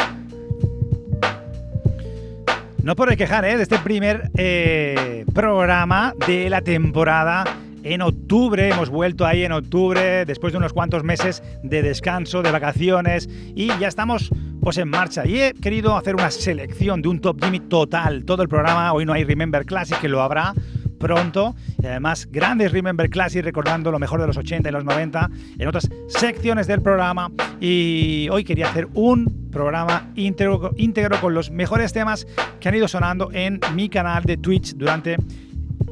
[2.83, 3.57] No podré quejar ¿eh?
[3.57, 7.43] de este primer eh, programa de la temporada.
[7.83, 12.51] En octubre, hemos vuelto ahí en octubre, después de unos cuantos meses de descanso, de
[12.51, 14.29] vacaciones, y ya estamos
[14.61, 15.25] pues en marcha.
[15.25, 18.25] Y he querido hacer una selección de un Top Jimmy total.
[18.25, 20.53] Todo el programa, hoy no hay Remember Classic, que lo habrá
[20.99, 21.55] pronto.
[21.81, 25.67] Y además, grandes Remember Classic recordando lo mejor de los 80 y los 90 en
[25.67, 27.31] otras secciones del programa.
[27.59, 32.27] Y hoy quería hacer un programa íntegro, íntegro con los mejores temas
[32.59, 35.17] que han ido sonando en mi canal de Twitch durante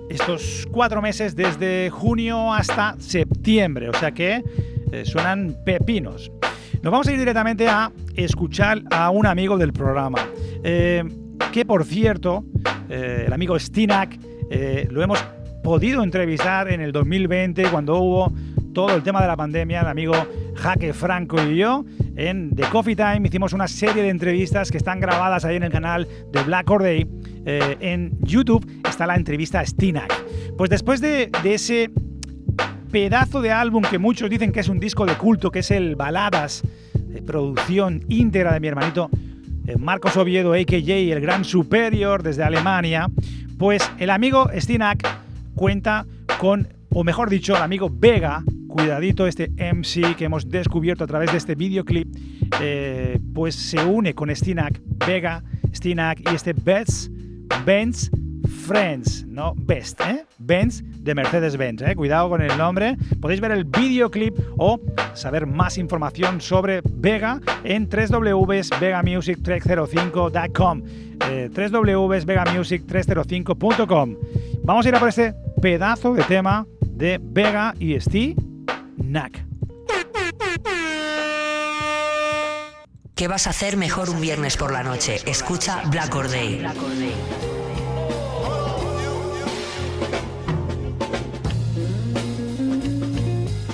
[0.09, 3.89] estos cuatro meses, desde junio hasta septiembre.
[3.89, 4.43] O sea que
[4.91, 6.31] eh, suenan pepinos.
[6.81, 10.19] Nos vamos a ir directamente a escuchar a un amigo del programa.
[10.63, 11.03] Eh,
[11.51, 12.45] que por cierto,
[12.89, 14.17] eh, el amigo Stinak
[14.89, 15.23] lo hemos
[15.61, 18.31] podido entrevistar en el 2020 cuando hubo
[18.73, 20.13] todo el tema de la pandemia, el amigo
[20.55, 21.83] Jaque Franco y yo,
[22.15, 25.71] en The Coffee Time hicimos una serie de entrevistas que están grabadas ahí en el
[25.71, 27.07] canal de Black Or Day.
[27.49, 30.13] Eh, en YouTube está la entrevista a Stinak.
[30.57, 31.89] Pues después de, ese
[32.91, 35.95] pedazo de álbum que muchos dicen que es un disco de culto, que es el
[35.95, 36.63] Baladas,
[37.25, 39.09] producción íntegra de mi hermanito
[39.65, 40.77] eh, Marcos Oviedo, a.k.a.
[40.77, 43.09] el Gran Superior desde Alemania,
[43.57, 45.07] pues el amigo Stinak
[45.55, 46.05] cuenta
[46.39, 51.31] con, o mejor dicho, el amigo Vega, cuidadito este MC que hemos descubierto a través
[51.31, 52.13] de este videoclip,
[52.59, 55.43] eh, pues se une con Stinak, Vega,
[55.73, 57.09] Stinak y este Benz,
[57.65, 58.11] Benz
[58.65, 60.25] Friends, no Best, ¿eh?
[60.37, 61.95] Benz de Mercedes-Benz, ¿eh?
[61.95, 62.97] Cuidado con el nombre.
[63.21, 64.81] Podéis ver el videoclip o
[65.13, 70.83] saber más información sobre Vega en www.vegamusic305.com
[71.29, 74.15] eh, www.vegamusic305.com
[74.63, 78.35] Vamos a ir a por este pedazo de tema de Vega y Steve
[78.97, 79.43] Nack.
[83.17, 85.19] ¿Qué vas a hacer mejor un viernes por la noche?
[85.25, 86.63] Escucha Black Or Day.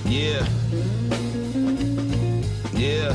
[0.08, 0.48] Yeah.
[2.74, 3.14] Yeah.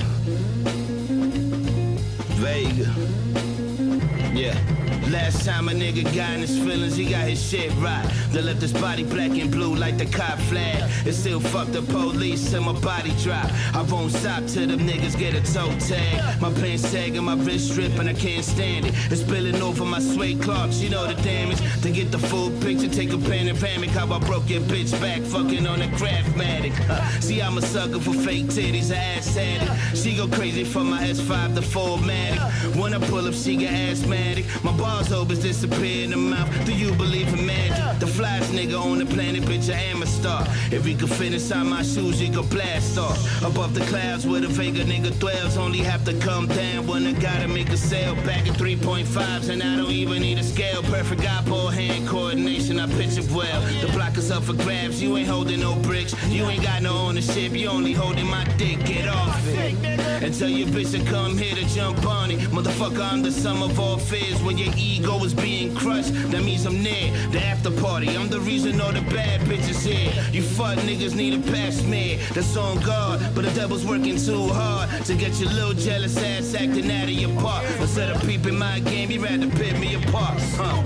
[5.28, 8.10] Last time a nigga got in his feelings, he got his shit right.
[8.32, 10.90] They left his body black and blue like the cop flag.
[11.06, 13.44] It still fuck the police and my body drop.
[13.74, 16.40] I won't stop till them niggas get a toe tag.
[16.40, 18.94] My pants sagging, my wrist stripping, I can't stand it.
[19.12, 21.60] It's spilling over my suede clocks, you know the damage.
[21.82, 23.90] To get the full picture, take a panoramic.
[23.90, 26.72] How I broke your bitch back, fucking on a craftmatic.
[26.88, 29.94] Uh, see, I'm a sucker for fake titties, ass addict.
[29.94, 32.80] She go crazy for my S5 to 4matic.
[32.80, 34.46] When I pull up, she get asthmatic.
[34.64, 36.48] My bars hopers disappear in the mouth.
[36.64, 37.98] Do you believe in magic?
[37.98, 40.44] The flyest nigga on the planet, bitch, I am a star.
[40.70, 43.18] If he could fit inside my shoes, he could blast off.
[43.42, 47.12] Above the clouds where the Vega nigga dwells, only have to come down when I
[47.12, 48.14] gotta make a sale.
[48.26, 50.82] Back at 3.5s, and I don't even need a scale.
[50.84, 53.60] Perfect eyeball hand coordination, I pitch it well.
[53.80, 56.14] The block is up for grabs, you ain't holding no bricks.
[56.28, 58.78] You ain't got no ownership, you only holding my dick.
[58.84, 59.98] Get off it.
[60.22, 62.40] And tell your bitch to come here to jump on it.
[62.50, 64.42] Motherfucker, I'm the sum of all fears.
[64.42, 68.16] When your ego is being crushed, that means I'm near the after party.
[68.16, 70.12] I'm the reason all the bad bitches here.
[70.32, 72.18] You fuck niggas need a pass me.
[72.34, 76.54] That's on guard, but the devil's working too hard to get your little jealous ass
[76.54, 77.64] acting out of your part.
[77.80, 80.38] Instead of peeping my game, you rather pit me apart.
[80.56, 80.82] Huh.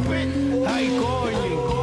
[0.67, 1.82] Ay, coño,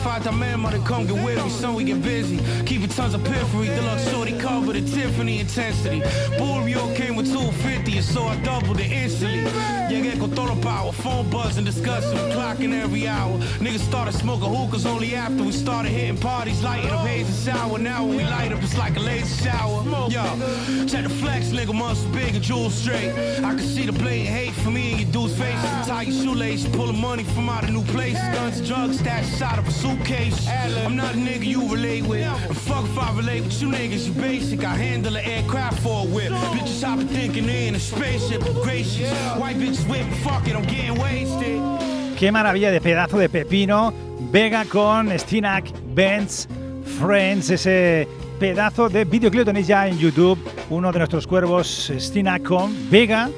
[0.00, 0.80] Te hace falta memory.
[0.84, 2.38] Come get with me, son, we get busy.
[2.64, 3.66] Keep it tons of periphery.
[3.66, 6.00] Deluxe shorty cover the Tiffany intensity.
[6.38, 9.50] Bullrio came with 250, and so I doubled it instantly.
[9.90, 10.92] Llegué con todo power.
[10.92, 13.36] Phone buzzing, discussing, clocking every hour.
[13.58, 17.78] Niggas started smoking hookahs only after we started hitting parties, lighting up haze and sour.
[17.78, 19.82] Now when we light up, it's like a lazy shower.
[20.08, 20.22] Yo,
[20.86, 23.12] check the flex, nigga, muscle big and jewels straight.
[23.38, 25.60] I can see the blatant hate for me and your dude's face.
[25.86, 28.22] Tie your shoelace, pulling money from out of new places.
[28.34, 30.48] Guns drugs stashed inside of a suitcase.
[30.48, 32.26] I'm not a nigga you relate with.
[32.26, 34.64] And fuck if I relate with you niggas, you basic.
[34.64, 36.32] I handle an aircraft for a whip.
[36.32, 39.12] Bitches hopping thinking they in a spaceship, gracious.
[39.38, 41.60] White bitches whip, fuck it, I'm getting wasted.
[42.18, 43.92] Qué maravilla de pedazo de pepino.
[44.30, 45.64] Vega con Stinak,
[45.94, 46.46] Benz,
[46.98, 48.06] Friends, ese
[48.38, 50.38] pedazo de videoclip tenéis ya en YouTube.
[50.68, 53.30] Uno de nuestros cuervos, Stinak con Vega.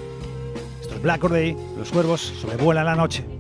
[0.81, 3.32] Esto es Black Or Day, los cuervos sobrevuelan la noche.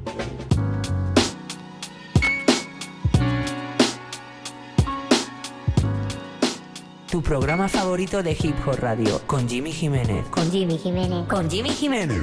[7.12, 10.24] Tu programa favorito de Hip Hop Radio con Jimmy Jiménez.
[10.30, 11.28] Con Jimmy Jiménez.
[11.28, 12.22] Con Jimmy Jiménez.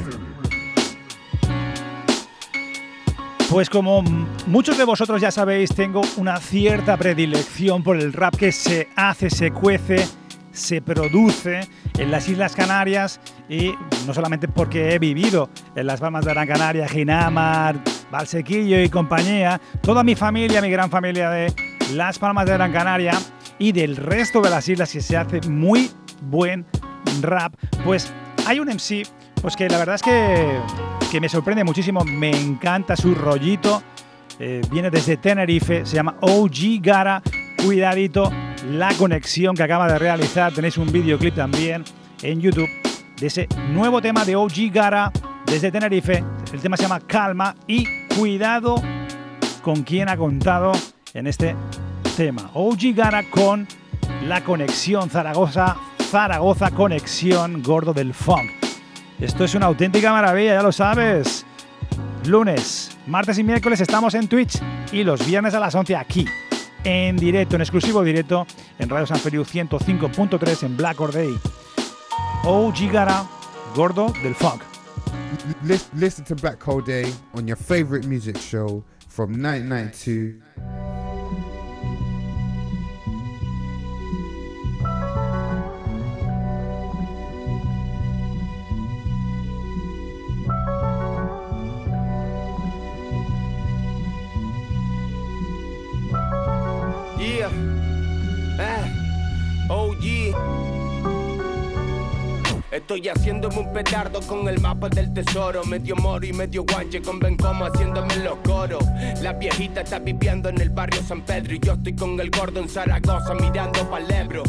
[3.51, 4.01] Pues como
[4.47, 9.29] muchos de vosotros ya sabéis, tengo una cierta predilección por el rap que se hace,
[9.29, 10.07] se cuece,
[10.51, 11.59] se produce
[11.99, 13.75] en las Islas Canarias y
[14.07, 17.79] no solamente porque he vivido en las Palmas de Gran Canaria, Ginamar,
[18.09, 21.53] Valsequillo y compañía, toda mi familia, mi gran familia de
[21.93, 23.13] las Palmas de Gran Canaria
[23.60, 25.91] y del resto de las islas que se hace muy
[26.22, 26.66] buen
[27.22, 27.53] rap,
[27.84, 28.12] pues
[28.47, 29.05] hay un MC
[29.41, 30.60] pues que la verdad es que,
[31.12, 33.82] que me sorprende muchísimo, me encanta su rollito,
[34.39, 37.22] eh, viene desde Tenerife, se llama OG Gara,
[37.64, 38.32] cuidadito,
[38.70, 41.84] la conexión que acaba de realizar, tenéis un videoclip también
[42.22, 42.70] en YouTube
[43.20, 45.12] de ese nuevo tema de OG Gara
[45.45, 47.86] desde Tenerife, el tema se llama Calma y
[48.18, 48.82] cuidado
[49.62, 50.72] con quien ha contado
[51.14, 51.55] en este
[52.20, 52.51] tema.
[52.53, 53.65] OG Gara con
[54.28, 55.78] la conexión Zaragoza,
[56.11, 58.51] Zaragoza conexión gordo del funk.
[59.22, 61.45] Esto es una auténtica maravilla, ya lo sabes.
[62.26, 64.59] Lunes, martes y miércoles estamos en Twitch
[64.91, 66.26] y los viernes a las 11 aquí,
[66.84, 68.45] en directo, en exclusivo directo,
[68.80, 71.34] en Radio San Feliu 105.3 en Black Or Day.
[72.43, 72.76] OG
[73.74, 74.61] gordo del funk.
[75.63, 80.98] Lis- Listen to Black Hole Day on your favorite music show from 1992.
[102.89, 105.63] Estoy haciéndome un petardo con el mapa del tesoro.
[105.63, 108.83] Medio moro y medio guanche con Ben como haciéndome los coros.
[109.21, 112.59] La viejita está viviendo en el barrio San Pedro y yo estoy con el gordo
[112.59, 114.41] en Zaragoza mirando pa'l Ebro.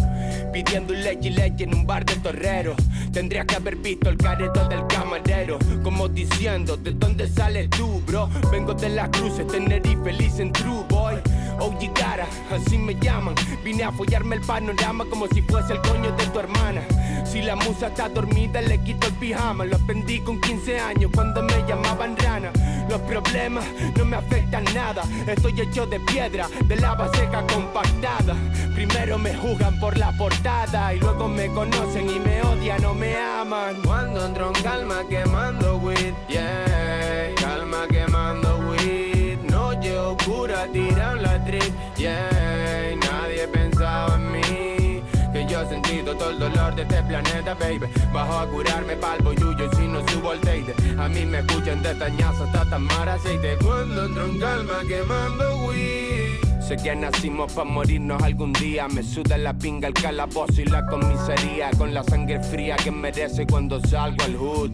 [0.54, 2.76] Pidiendo leche y leche en un bar de torrero.
[3.12, 5.58] Tendrías que haber visto el careto del camarero.
[5.82, 8.30] Como diciendo, ¿de dónde sales tú, bro?
[8.50, 10.86] Vengo de las cruces, Tenerife, feliz en True
[11.60, 13.34] OG Cara, así me llaman.
[13.62, 16.82] Vine a follarme el panorama como si fuese el coño de tu hermana.
[17.24, 19.64] Si la musa está dormida, le quito el pijama.
[19.64, 22.50] Lo aprendí con 15 años cuando me llamaban rana.
[22.88, 23.64] Los problemas
[23.96, 25.02] no me afectan nada.
[25.26, 28.34] Estoy hecho de piedra, de lava seca compactada.
[28.74, 33.16] Primero me juzgan por la portada y luego me conocen y me odian o me
[33.16, 33.76] aman.
[33.84, 37.34] Cuando entro en calma quemando weed, yeah.
[37.36, 39.38] Calma quemando weed.
[39.50, 41.29] Noche oscura, tiran la
[42.00, 42.96] yeah.
[42.96, 45.02] Nadie pensaba en mí.
[45.32, 47.86] Que yo he sentido todo el dolor de este planeta, baby.
[48.12, 50.74] Bajo a curarme palvo yuyo y si no subo el teide.
[50.98, 53.56] A mí me escuchan de tañazo hasta tamar aceite.
[53.62, 56.40] Cuando entro en calma quemando weed.
[56.60, 58.88] Sé que nacimos para morirnos algún día.
[58.88, 61.70] Me suda la pinga, el calabozo y la comisaría.
[61.78, 64.70] Con la sangre fría que merece cuando salgo al hood.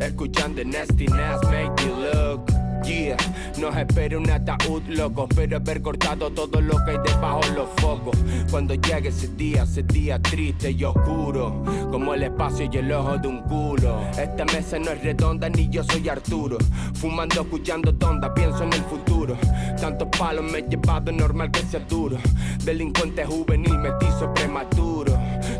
[0.00, 2.55] Escuchando Nastiness, make you look.
[2.84, 3.16] Yeah,
[3.58, 8.16] nos espera un ataúd loco, pero haber cortado todo lo que hay debajo los focos.
[8.50, 13.18] Cuando llegue ese día, ese día triste y oscuro, como el espacio y el ojo
[13.18, 14.00] de un culo.
[14.10, 16.58] Esta mesa no es redonda ni yo soy Arturo.
[16.94, 19.36] Fumando, escuchando tonda, pienso en el futuro.
[19.80, 22.18] Tantos palos me he llevado, normal que sea duro.
[22.64, 25.15] Delincuente juvenil, mestizo prematuro.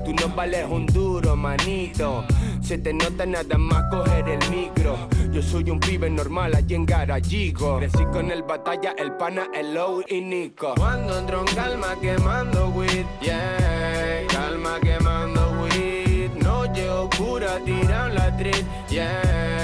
[0.06, 2.24] Tú no vales un duro, manito.
[2.62, 4.96] Se te nota nada más coger el micro.
[5.32, 7.78] Yo soy un pibe normal allí en Garachico.
[7.78, 10.74] Crecí con el batalla, el pana, el low y Nico.
[10.76, 14.24] Cuando entro en calma quemando weed, yeah.
[14.28, 16.30] Calma quemando weed.
[16.40, 19.55] Noche oscura, tiran la trip, yeah.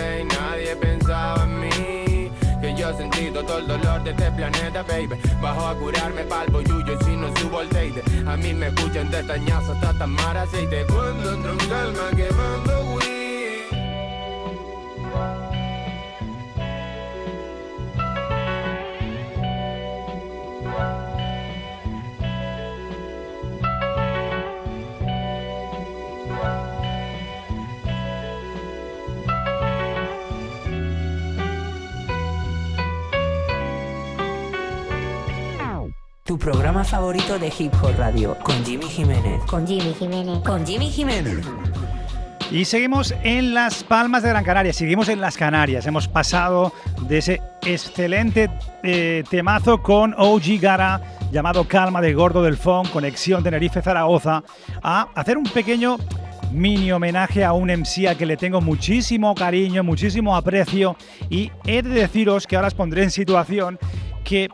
[2.97, 5.16] Sentido todo el dolor de este planeta, baby.
[5.40, 8.03] Bajo a curarme palvo yuyo y si no subo el teide.
[8.26, 10.84] A mí me escuchan de tañazo hasta tamar aceite.
[10.86, 13.12] Cuando en calma quemando weed.
[36.33, 39.43] Tu programa favorito de Hip Hop Radio, con Jimmy Jiménez.
[39.45, 40.39] Con Jimmy Jiménez.
[40.39, 41.45] Con Jimmy Jiménez.
[42.51, 45.87] Y seguimos en Las Palmas de Gran Canaria, seguimos en las Canarias.
[45.87, 46.72] Hemos pasado
[47.03, 48.49] de ese excelente
[48.83, 54.43] eh, temazo con OG Gara llamado Calma de Gordo del Fon, Conexión Tenerife-Zaragoza,
[54.83, 55.99] a hacer un pequeño
[56.51, 60.97] mini homenaje a un MC al que le tengo muchísimo cariño, muchísimo aprecio
[61.28, 63.78] y he de deciros que ahora os pondré en situación
[64.24, 64.49] que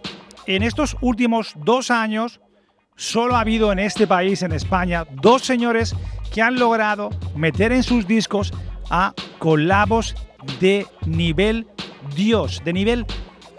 [0.56, 2.40] en estos últimos dos años
[2.96, 5.94] solo ha habido en este país, en España, dos señores
[6.32, 8.52] que han logrado meter en sus discos
[8.90, 10.16] a colabos
[10.58, 11.66] de nivel
[12.16, 13.06] Dios, de nivel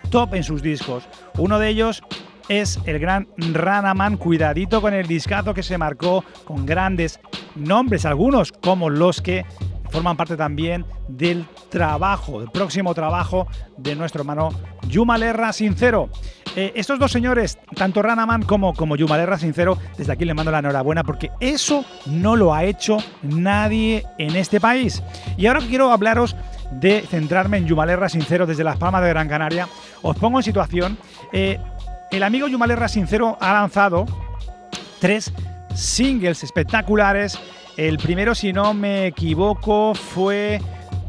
[0.09, 1.07] top en sus discos.
[1.37, 2.01] Uno de ellos
[2.47, 7.19] es el gran Ranaman, cuidadito con el discazo que se marcó con grandes
[7.55, 9.45] nombres, algunos como los que
[9.89, 14.49] forman parte también del trabajo, del próximo trabajo de nuestro hermano
[14.87, 16.09] Yumalerra Sincero.
[16.55, 20.59] Eh, estos dos señores, tanto Ranaman como, como Yumalerra Sincero, desde aquí les mando la
[20.59, 25.03] enhorabuena porque eso no lo ha hecho nadie en este país.
[25.37, 26.35] Y ahora quiero hablaros
[26.71, 29.67] de centrarme en Yumalerra Sincero desde Las Palmas de Gran Canaria.
[30.01, 30.97] Os pongo en situación.
[31.31, 31.59] Eh,
[32.11, 34.05] el amigo Yumalerra Sincero ha lanzado
[34.99, 35.31] tres
[35.75, 37.39] singles espectaculares.
[37.77, 40.59] El primero, si no me equivoco, fue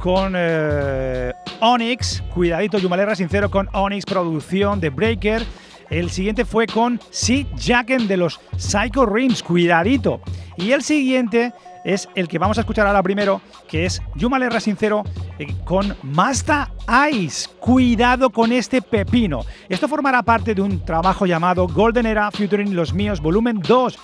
[0.00, 2.22] con eh, Onyx.
[2.34, 5.44] Cuidadito, Yumalerra Sincero con Onyx, producción de Breaker.
[5.90, 9.42] El siguiente fue con Sid Jacken de los Psycho Rims.
[9.42, 10.20] Cuidadito.
[10.56, 11.52] Y el siguiente
[11.84, 15.04] es el que vamos a escuchar ahora primero, que es Yumalerra Sincero
[15.38, 16.70] eh, con Masta
[17.12, 17.48] Ice.
[17.58, 19.40] Cuidado con este pepino.
[19.68, 23.98] Esto formará parte de un trabajo llamado Golden Era Futuring Los Míos, volumen 2.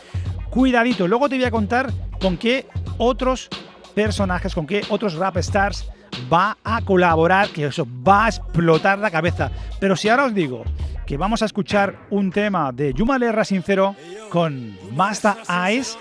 [0.51, 1.07] Cuidadito.
[1.07, 2.67] Luego te voy a contar con qué
[2.99, 3.49] otros
[3.97, 5.89] personajes, con qué otros rap stars
[6.31, 9.51] va a colaborar, que eso va a explotar la cabeza.
[9.81, 10.65] Pero si ahora os digo
[11.07, 13.97] que vamos a escuchar un tema de Yumalerra Sincero
[14.29, 15.39] con Masta
[15.73, 15.97] Ice,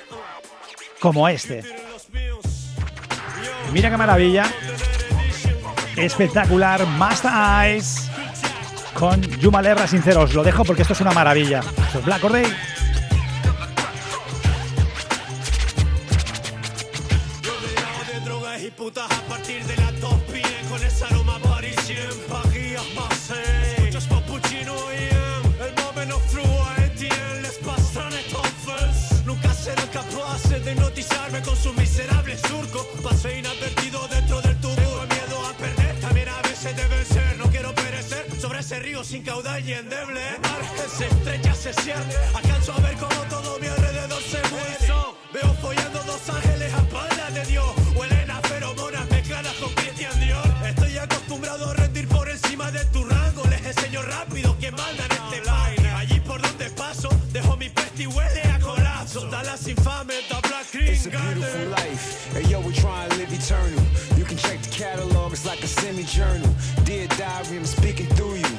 [0.99, 1.63] como este.
[3.71, 4.43] Mira qué maravilla.
[5.95, 6.85] Espectacular.
[6.97, 7.31] Master
[7.63, 8.11] Eyes
[8.93, 10.21] con Yumalerra Sincero.
[10.21, 11.61] Os lo dejo porque esto es una maravilla.
[12.03, 12.23] Black
[18.77, 19.05] Corday.
[19.09, 20.69] a partir de las 2 p.m.
[20.69, 21.97] con ese aroma body 100
[22.27, 23.31] paguillas más
[23.77, 26.65] Escuchas Papuchino y el momento fluo
[27.41, 32.85] les pasan entonces Nunca serán capaces de notizarme con su miserable surco.
[33.01, 34.75] Pasé inadvertido dentro del tubo.
[34.75, 39.03] Tengo miedo a perder, también a veces de vencer No quiero perecer sobre ese río
[39.03, 40.21] sin caudal y endeble.
[40.43, 42.03] Margen se estrecha, se cierra
[42.35, 44.93] Alcanzo a ver cómo todo mi alrededor se mueve.
[45.33, 47.84] Veo follando dos ángeles a espaldas de Dios
[54.15, 59.21] rápido en este baile Allí por donde paso, dejo mi peste y huele a colapso
[59.29, 62.33] Dallas infame, da Black Green It's a beautiful life.
[62.33, 63.81] Hey yo, we try and live eternal.
[64.17, 66.49] You can check the catalog, it's like a semi-journal.
[66.83, 68.51] Dear diary, I'm speaking through you.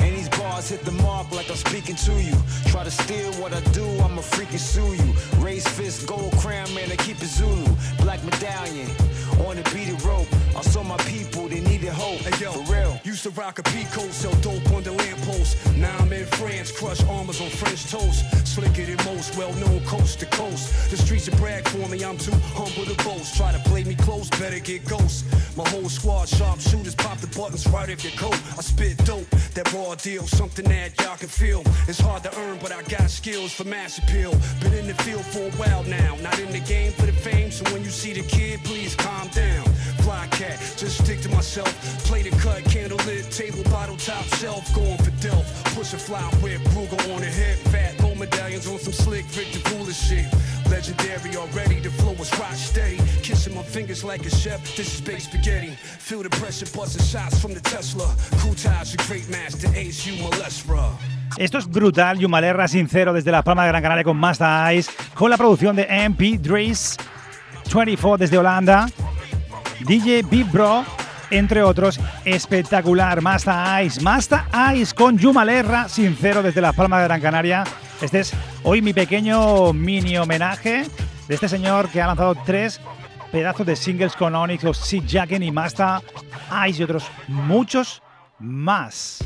[0.00, 2.34] And these bars hit the mark like I'm speaking to you.
[2.66, 5.08] Try to steal what I do, I'ma freaking sue you.
[5.44, 7.66] Raise fist, gold crown, man, I keep it Zulu.
[8.02, 8.88] Black medallion,
[9.46, 10.28] on the beaded rope.
[10.56, 12.20] I saw my people, they needed hope.
[12.20, 13.00] Hey yo, For real.
[13.04, 15.56] Used to rock a peacoat, sell dope on the lamppost.
[15.76, 18.24] Now I'm in France, crush armors on French toast.
[18.46, 20.90] Slicker than most, well known coast to coast.
[20.90, 23.36] The streets are brag for me, I'm too humble to boast.
[23.36, 25.24] Try to play me close, better get ghost.
[25.56, 28.38] My whole squad, sharp shooters, pop the buttons right off your coat.
[28.58, 31.62] I spit dope, that raw deal, something that y'all can feel.
[31.88, 34.32] It's hard to earn, but I got skills for mass appeal.
[34.60, 37.50] Been in the field for a while now, not in the game for the fame.
[37.50, 39.70] So when you see the kid, please calm down.
[40.40, 41.68] Cat, just stick to myself.
[42.06, 44.64] Play the cut, candle lit, table, bottle, top shelf.
[44.74, 45.44] Going for Delph,
[45.76, 47.58] push a fly whip, Ruger on the hip.
[47.68, 50.26] Fat gold medallions on some slick Victor Cooler shit.
[50.70, 52.96] Legendary already, the flow was rock steady.
[53.22, 55.76] Kissing my fingers like a chef, this is baked spaghetti.
[55.76, 58.08] Feel the pressure, busting shots from the Tesla.
[58.38, 60.90] Cool ties, the great master, Ace, you molestra.
[61.36, 65.28] Esto es brutal, Yumalerra Sincero desde la Palma de Gran Canaria con Master Ice, con
[65.28, 66.96] la producción de MP Dries
[67.72, 68.88] 24 desde Holanda,
[69.80, 70.84] DJ Big Bro,
[71.30, 74.40] entre otros, espectacular, Master Ice, Master
[74.74, 77.64] Ice con Yumalerra Sincero desde la Palma de Gran Canaria.
[78.00, 80.86] Este es hoy mi pequeño mini homenaje
[81.28, 82.80] de este señor que ha lanzado tres
[83.32, 86.00] pedazos de singles con Onyx, los Sid Jacken y Master
[86.68, 88.02] Ice y otros muchos
[88.38, 89.24] más.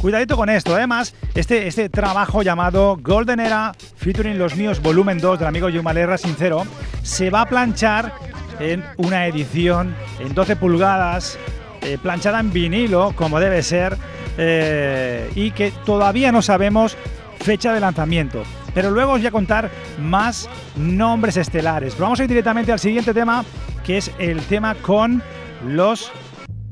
[0.00, 5.38] Cuidadito con esto, además, este, este trabajo llamado Golden Era featuring Los Míos Volumen 2
[5.38, 6.64] del amigo Yumalerra Sincero
[7.02, 8.12] se va a planchar
[8.60, 11.38] en una edición en 12 pulgadas,
[11.82, 13.96] eh, planchada en vinilo, como debe ser,
[14.38, 16.96] eh, y que todavía no sabemos
[17.40, 18.42] fecha de lanzamiento.
[18.74, 21.94] Pero luego os voy a contar más nombres estelares.
[21.94, 23.44] Pero vamos a ir directamente al siguiente tema,
[23.84, 25.22] que es el tema con
[25.64, 26.12] los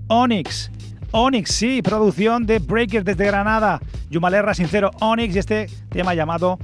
[0.08, 0.70] Onyx.
[1.12, 3.80] Onyx, sí, producción de Breakers desde Granada.
[4.10, 6.58] Yumalerra Sincero Onyx y este tema llamado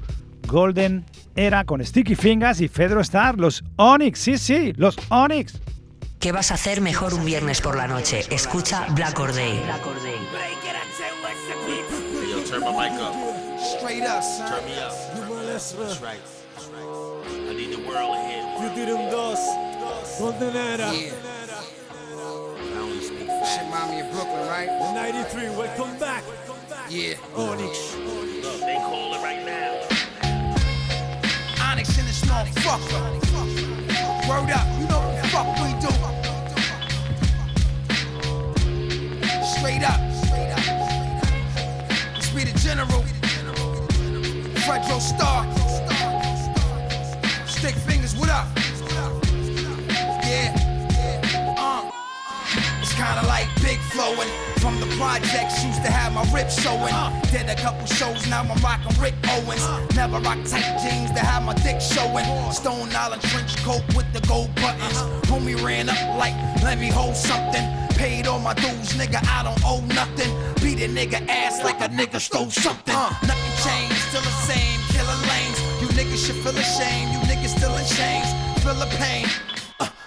[0.47, 1.05] Golden
[1.37, 3.39] Era con Sticky Fingers y Fedro Star.
[3.39, 5.61] Los Onyx, sí, sí, los Onyx.
[6.19, 8.25] ¿Qué vas a hacer mejor un viernes por la noche?
[8.31, 9.61] Escucha Black Or Day.
[12.51, 13.15] Turn my mic up.
[13.61, 14.51] Straight up, son.
[14.51, 14.93] Turn me up.
[15.47, 16.19] That's right.
[16.57, 16.91] That's right.
[17.49, 18.57] I need the world to hear me.
[18.75, 20.19] Futurum 2.
[20.19, 20.93] Golden Era.
[20.93, 21.15] Yeah.
[22.13, 23.55] I only speak facts.
[23.55, 24.69] Shit me of Brooklyn, right?
[24.95, 26.25] 93, welcome back.
[26.89, 27.15] Yeah.
[27.37, 27.97] Onyx.
[28.43, 30.00] Look, they call it right now.
[32.41, 33.05] Motherfucker.
[34.27, 35.93] Word up, you know what the fuck we do.
[39.45, 40.01] Straight up.
[42.15, 43.05] Let's be the general.
[44.65, 45.45] Fredro Star.
[47.47, 48.49] Stick fingers, what up?
[50.25, 50.57] Yeah.
[51.59, 51.91] Uh.
[52.81, 54.50] It's kinda like big flowing.
[55.01, 56.93] Projects, used to have my rip showing.
[57.33, 59.65] Did a couple shows, now I'm rocking Rick Owens.
[59.97, 62.27] Never rock tight jeans to have my dick showing.
[62.53, 65.01] Stone Island trench coat with the gold buttons.
[65.01, 65.33] Uh-huh.
[65.33, 67.65] Homie ran up like, let me hold something.
[67.97, 70.31] Paid all my dues, nigga, I don't owe nothing.
[70.61, 72.95] Beat a nigga ass like a nigga stole something.
[73.25, 75.59] Nothing changed, still the same, killer lanes.
[75.81, 78.29] You niggas should feel ashamed, you niggas still in chains.
[78.63, 79.25] Feel the pain.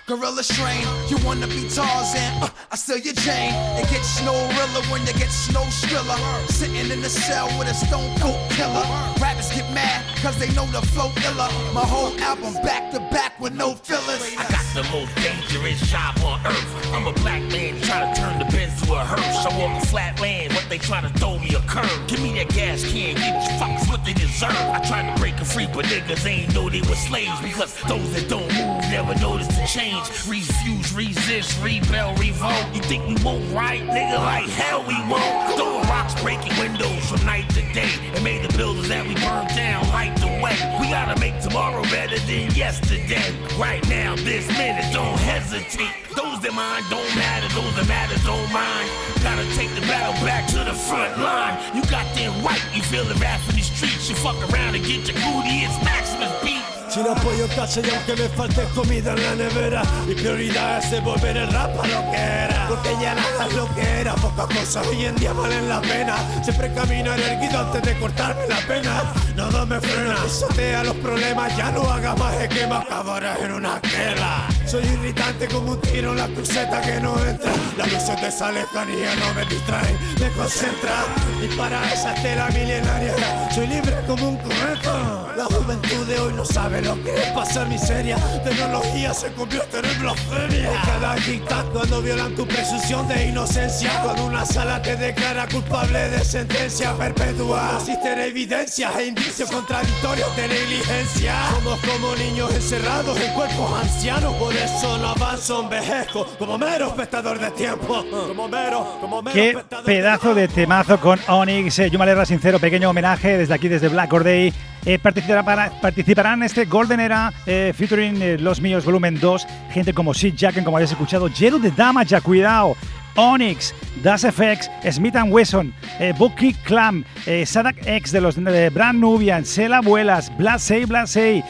[0.06, 3.54] Gorilla strain, you wanna be Tarzan, uh, I steal your chain.
[3.80, 6.20] It gets snow realer when you get snow skriller.
[6.50, 8.84] Sitting in the cell with a stone cold killer.
[9.22, 11.48] Rappers get mad, cause they know the flow iller.
[11.74, 14.36] My whole album back to back with no fillers.
[14.38, 16.94] I got the most dangerous job on earth.
[16.94, 19.46] I'm a black man trying to turn the Benz to a hearse.
[19.46, 22.08] I walk a flat land, but they try to throw me a curve.
[22.08, 24.52] Give me that gas can, give these fuckers what they deserve.
[24.52, 27.40] I tried to break a free, but niggas ain't know they were slaves.
[27.42, 30.06] Because those that don't move never notice the change.
[30.30, 32.64] Refuse, resist, rebel, revolt.
[32.76, 34.20] You think we won't right, nigga?
[34.20, 35.58] Like hell we won't.
[35.58, 37.90] Throwing rocks, breaking windows from night to day.
[38.14, 40.54] And made the buildings that we burned down light the way.
[40.80, 43.34] We gotta make tomorrow better than yesterday.
[43.58, 45.90] Right now, this minute, don't hesitate.
[46.16, 48.88] Those that mind don't matter, those that matter don't mind.
[49.26, 51.58] Gotta take the battle back to the front line.
[51.74, 54.08] You got that right, you feel the rap in the streets.
[54.08, 56.63] You fuck around and get your booty, it's Maximus beat.
[56.94, 60.92] Sin apoyo en casa y aunque me falte comida en la nevera Mi prioridad es
[60.92, 62.68] devolver el rap a lo que era.
[62.68, 66.16] Porque ya nada es lo que era Pocas cosas hoy en día valen la pena.
[66.44, 69.12] Siempre caminar erguido antes de cortarme la pena.
[69.36, 74.48] Nada me frena Pisotea los problemas, ya no hagas más esquema Acabarás en una guerra
[74.68, 77.52] Soy irritante como un tiro en la cruceta que no entra.
[77.76, 81.06] Las luces de esa lejanía no me distraen, me concentra
[81.42, 83.14] Y para esa estela milenaria
[83.52, 89.14] Soy libre como un cometa La juventud de hoy no sabe es pasar miseria Tecnología
[89.14, 90.72] se convierte en blasfemia.
[90.86, 96.24] Cada dictad cuando violan tu presunción de inocencia Cuando una sala te declara culpable de
[96.24, 97.78] sentencia perpetua.
[97.80, 101.34] Existen evidencias e indicios contradictorios de negligencia.
[101.56, 107.40] Somos como niños encerrados en cuerpos ancianos Por eso no avanzo, envejezco Como mero espectador
[107.40, 108.04] de tiempo.
[108.28, 111.80] Como mero, como mero Qué espectador de pedazo de temazo con Onyx.
[111.80, 114.54] Eh, Yumalerra Sincero, pequeño homenaje desde aquí, desde Black Or Day.
[114.86, 119.48] Eh, participará participarán en este Golden Era eh, featuring eh, Los Míos Volumen 2.
[119.72, 121.30] Gente como Sid Jacken, como habéis escuchado.
[121.30, 122.76] Jero de Damage, cuidado.
[123.16, 125.72] Onyx, Das FX, Smith Wesson,
[126.18, 127.06] Bucky Clam,
[127.46, 128.38] Sadak X de los
[128.74, 131.44] Brand Nubian, Sela Abuelas, Blasey Blasey,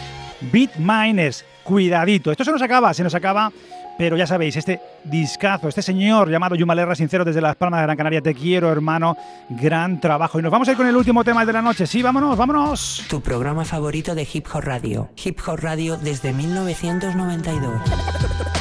[0.51, 1.45] Beat Miners.
[1.63, 2.31] Cuidadito.
[2.31, 3.49] Esto se nos acaba, se nos acaba.
[3.97, 7.97] Pero ya sabéis, este discazo, este señor llamado Yumalerra Sincero desde Las Palmas de Gran
[7.97, 9.15] Canaria, te quiero, hermano.
[9.49, 10.39] Gran trabajo.
[10.39, 11.85] Y nos vamos a ir con el último tema de la noche.
[11.85, 13.03] Sí, vámonos, vámonos.
[13.07, 15.09] Tu programa favorito de Hip Hop Radio.
[15.23, 17.81] Hip Hop Radio desde 1992.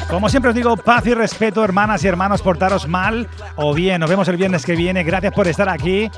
[0.08, 4.00] Como siempre os digo, paz y respeto, hermanas y hermanos, portaros mal o bien.
[4.00, 5.04] Nos vemos el viernes que viene.
[5.04, 6.10] Gracias por estar aquí.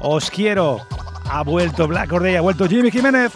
[0.00, 0.80] Os quiero.
[1.30, 3.32] Ha vuelto Black Corday, ha vuelto Jimmy Jiménez.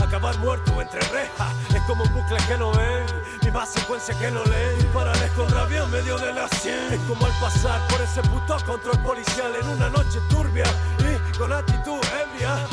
[0.00, 3.04] Acabar muerto entre rejas es como un bucle que no ven,
[3.42, 4.78] misma secuencia que no leen.
[4.78, 6.92] Dispararles con rabia en medio de la sien.
[6.92, 10.64] Es como al pasar por ese puto control policial en una noche turbia
[11.00, 12.64] y con actitud ebria.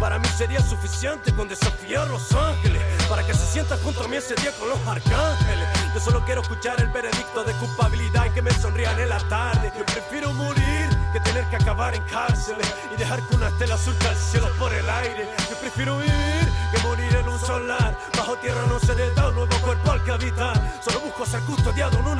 [0.00, 4.06] Para mí sería suficiente con desafiar a los ángeles Para que se sientan junto a
[4.06, 8.30] mí ese día con los arcángeles Yo solo quiero escuchar el veredicto de culpabilidad Y
[8.30, 10.77] que me sonrían en la tarde Yo prefiero morir
[11.12, 14.72] que tener que acabar en cárceles y dejar que una estela surca el cielo por
[14.72, 15.28] el aire.
[15.50, 17.96] Yo prefiero vivir que morir en un solar.
[18.16, 20.80] Bajo tierra no se le da un nuevo cuerpo al que habitar.
[20.82, 22.12] Solo busco ser custodiado en una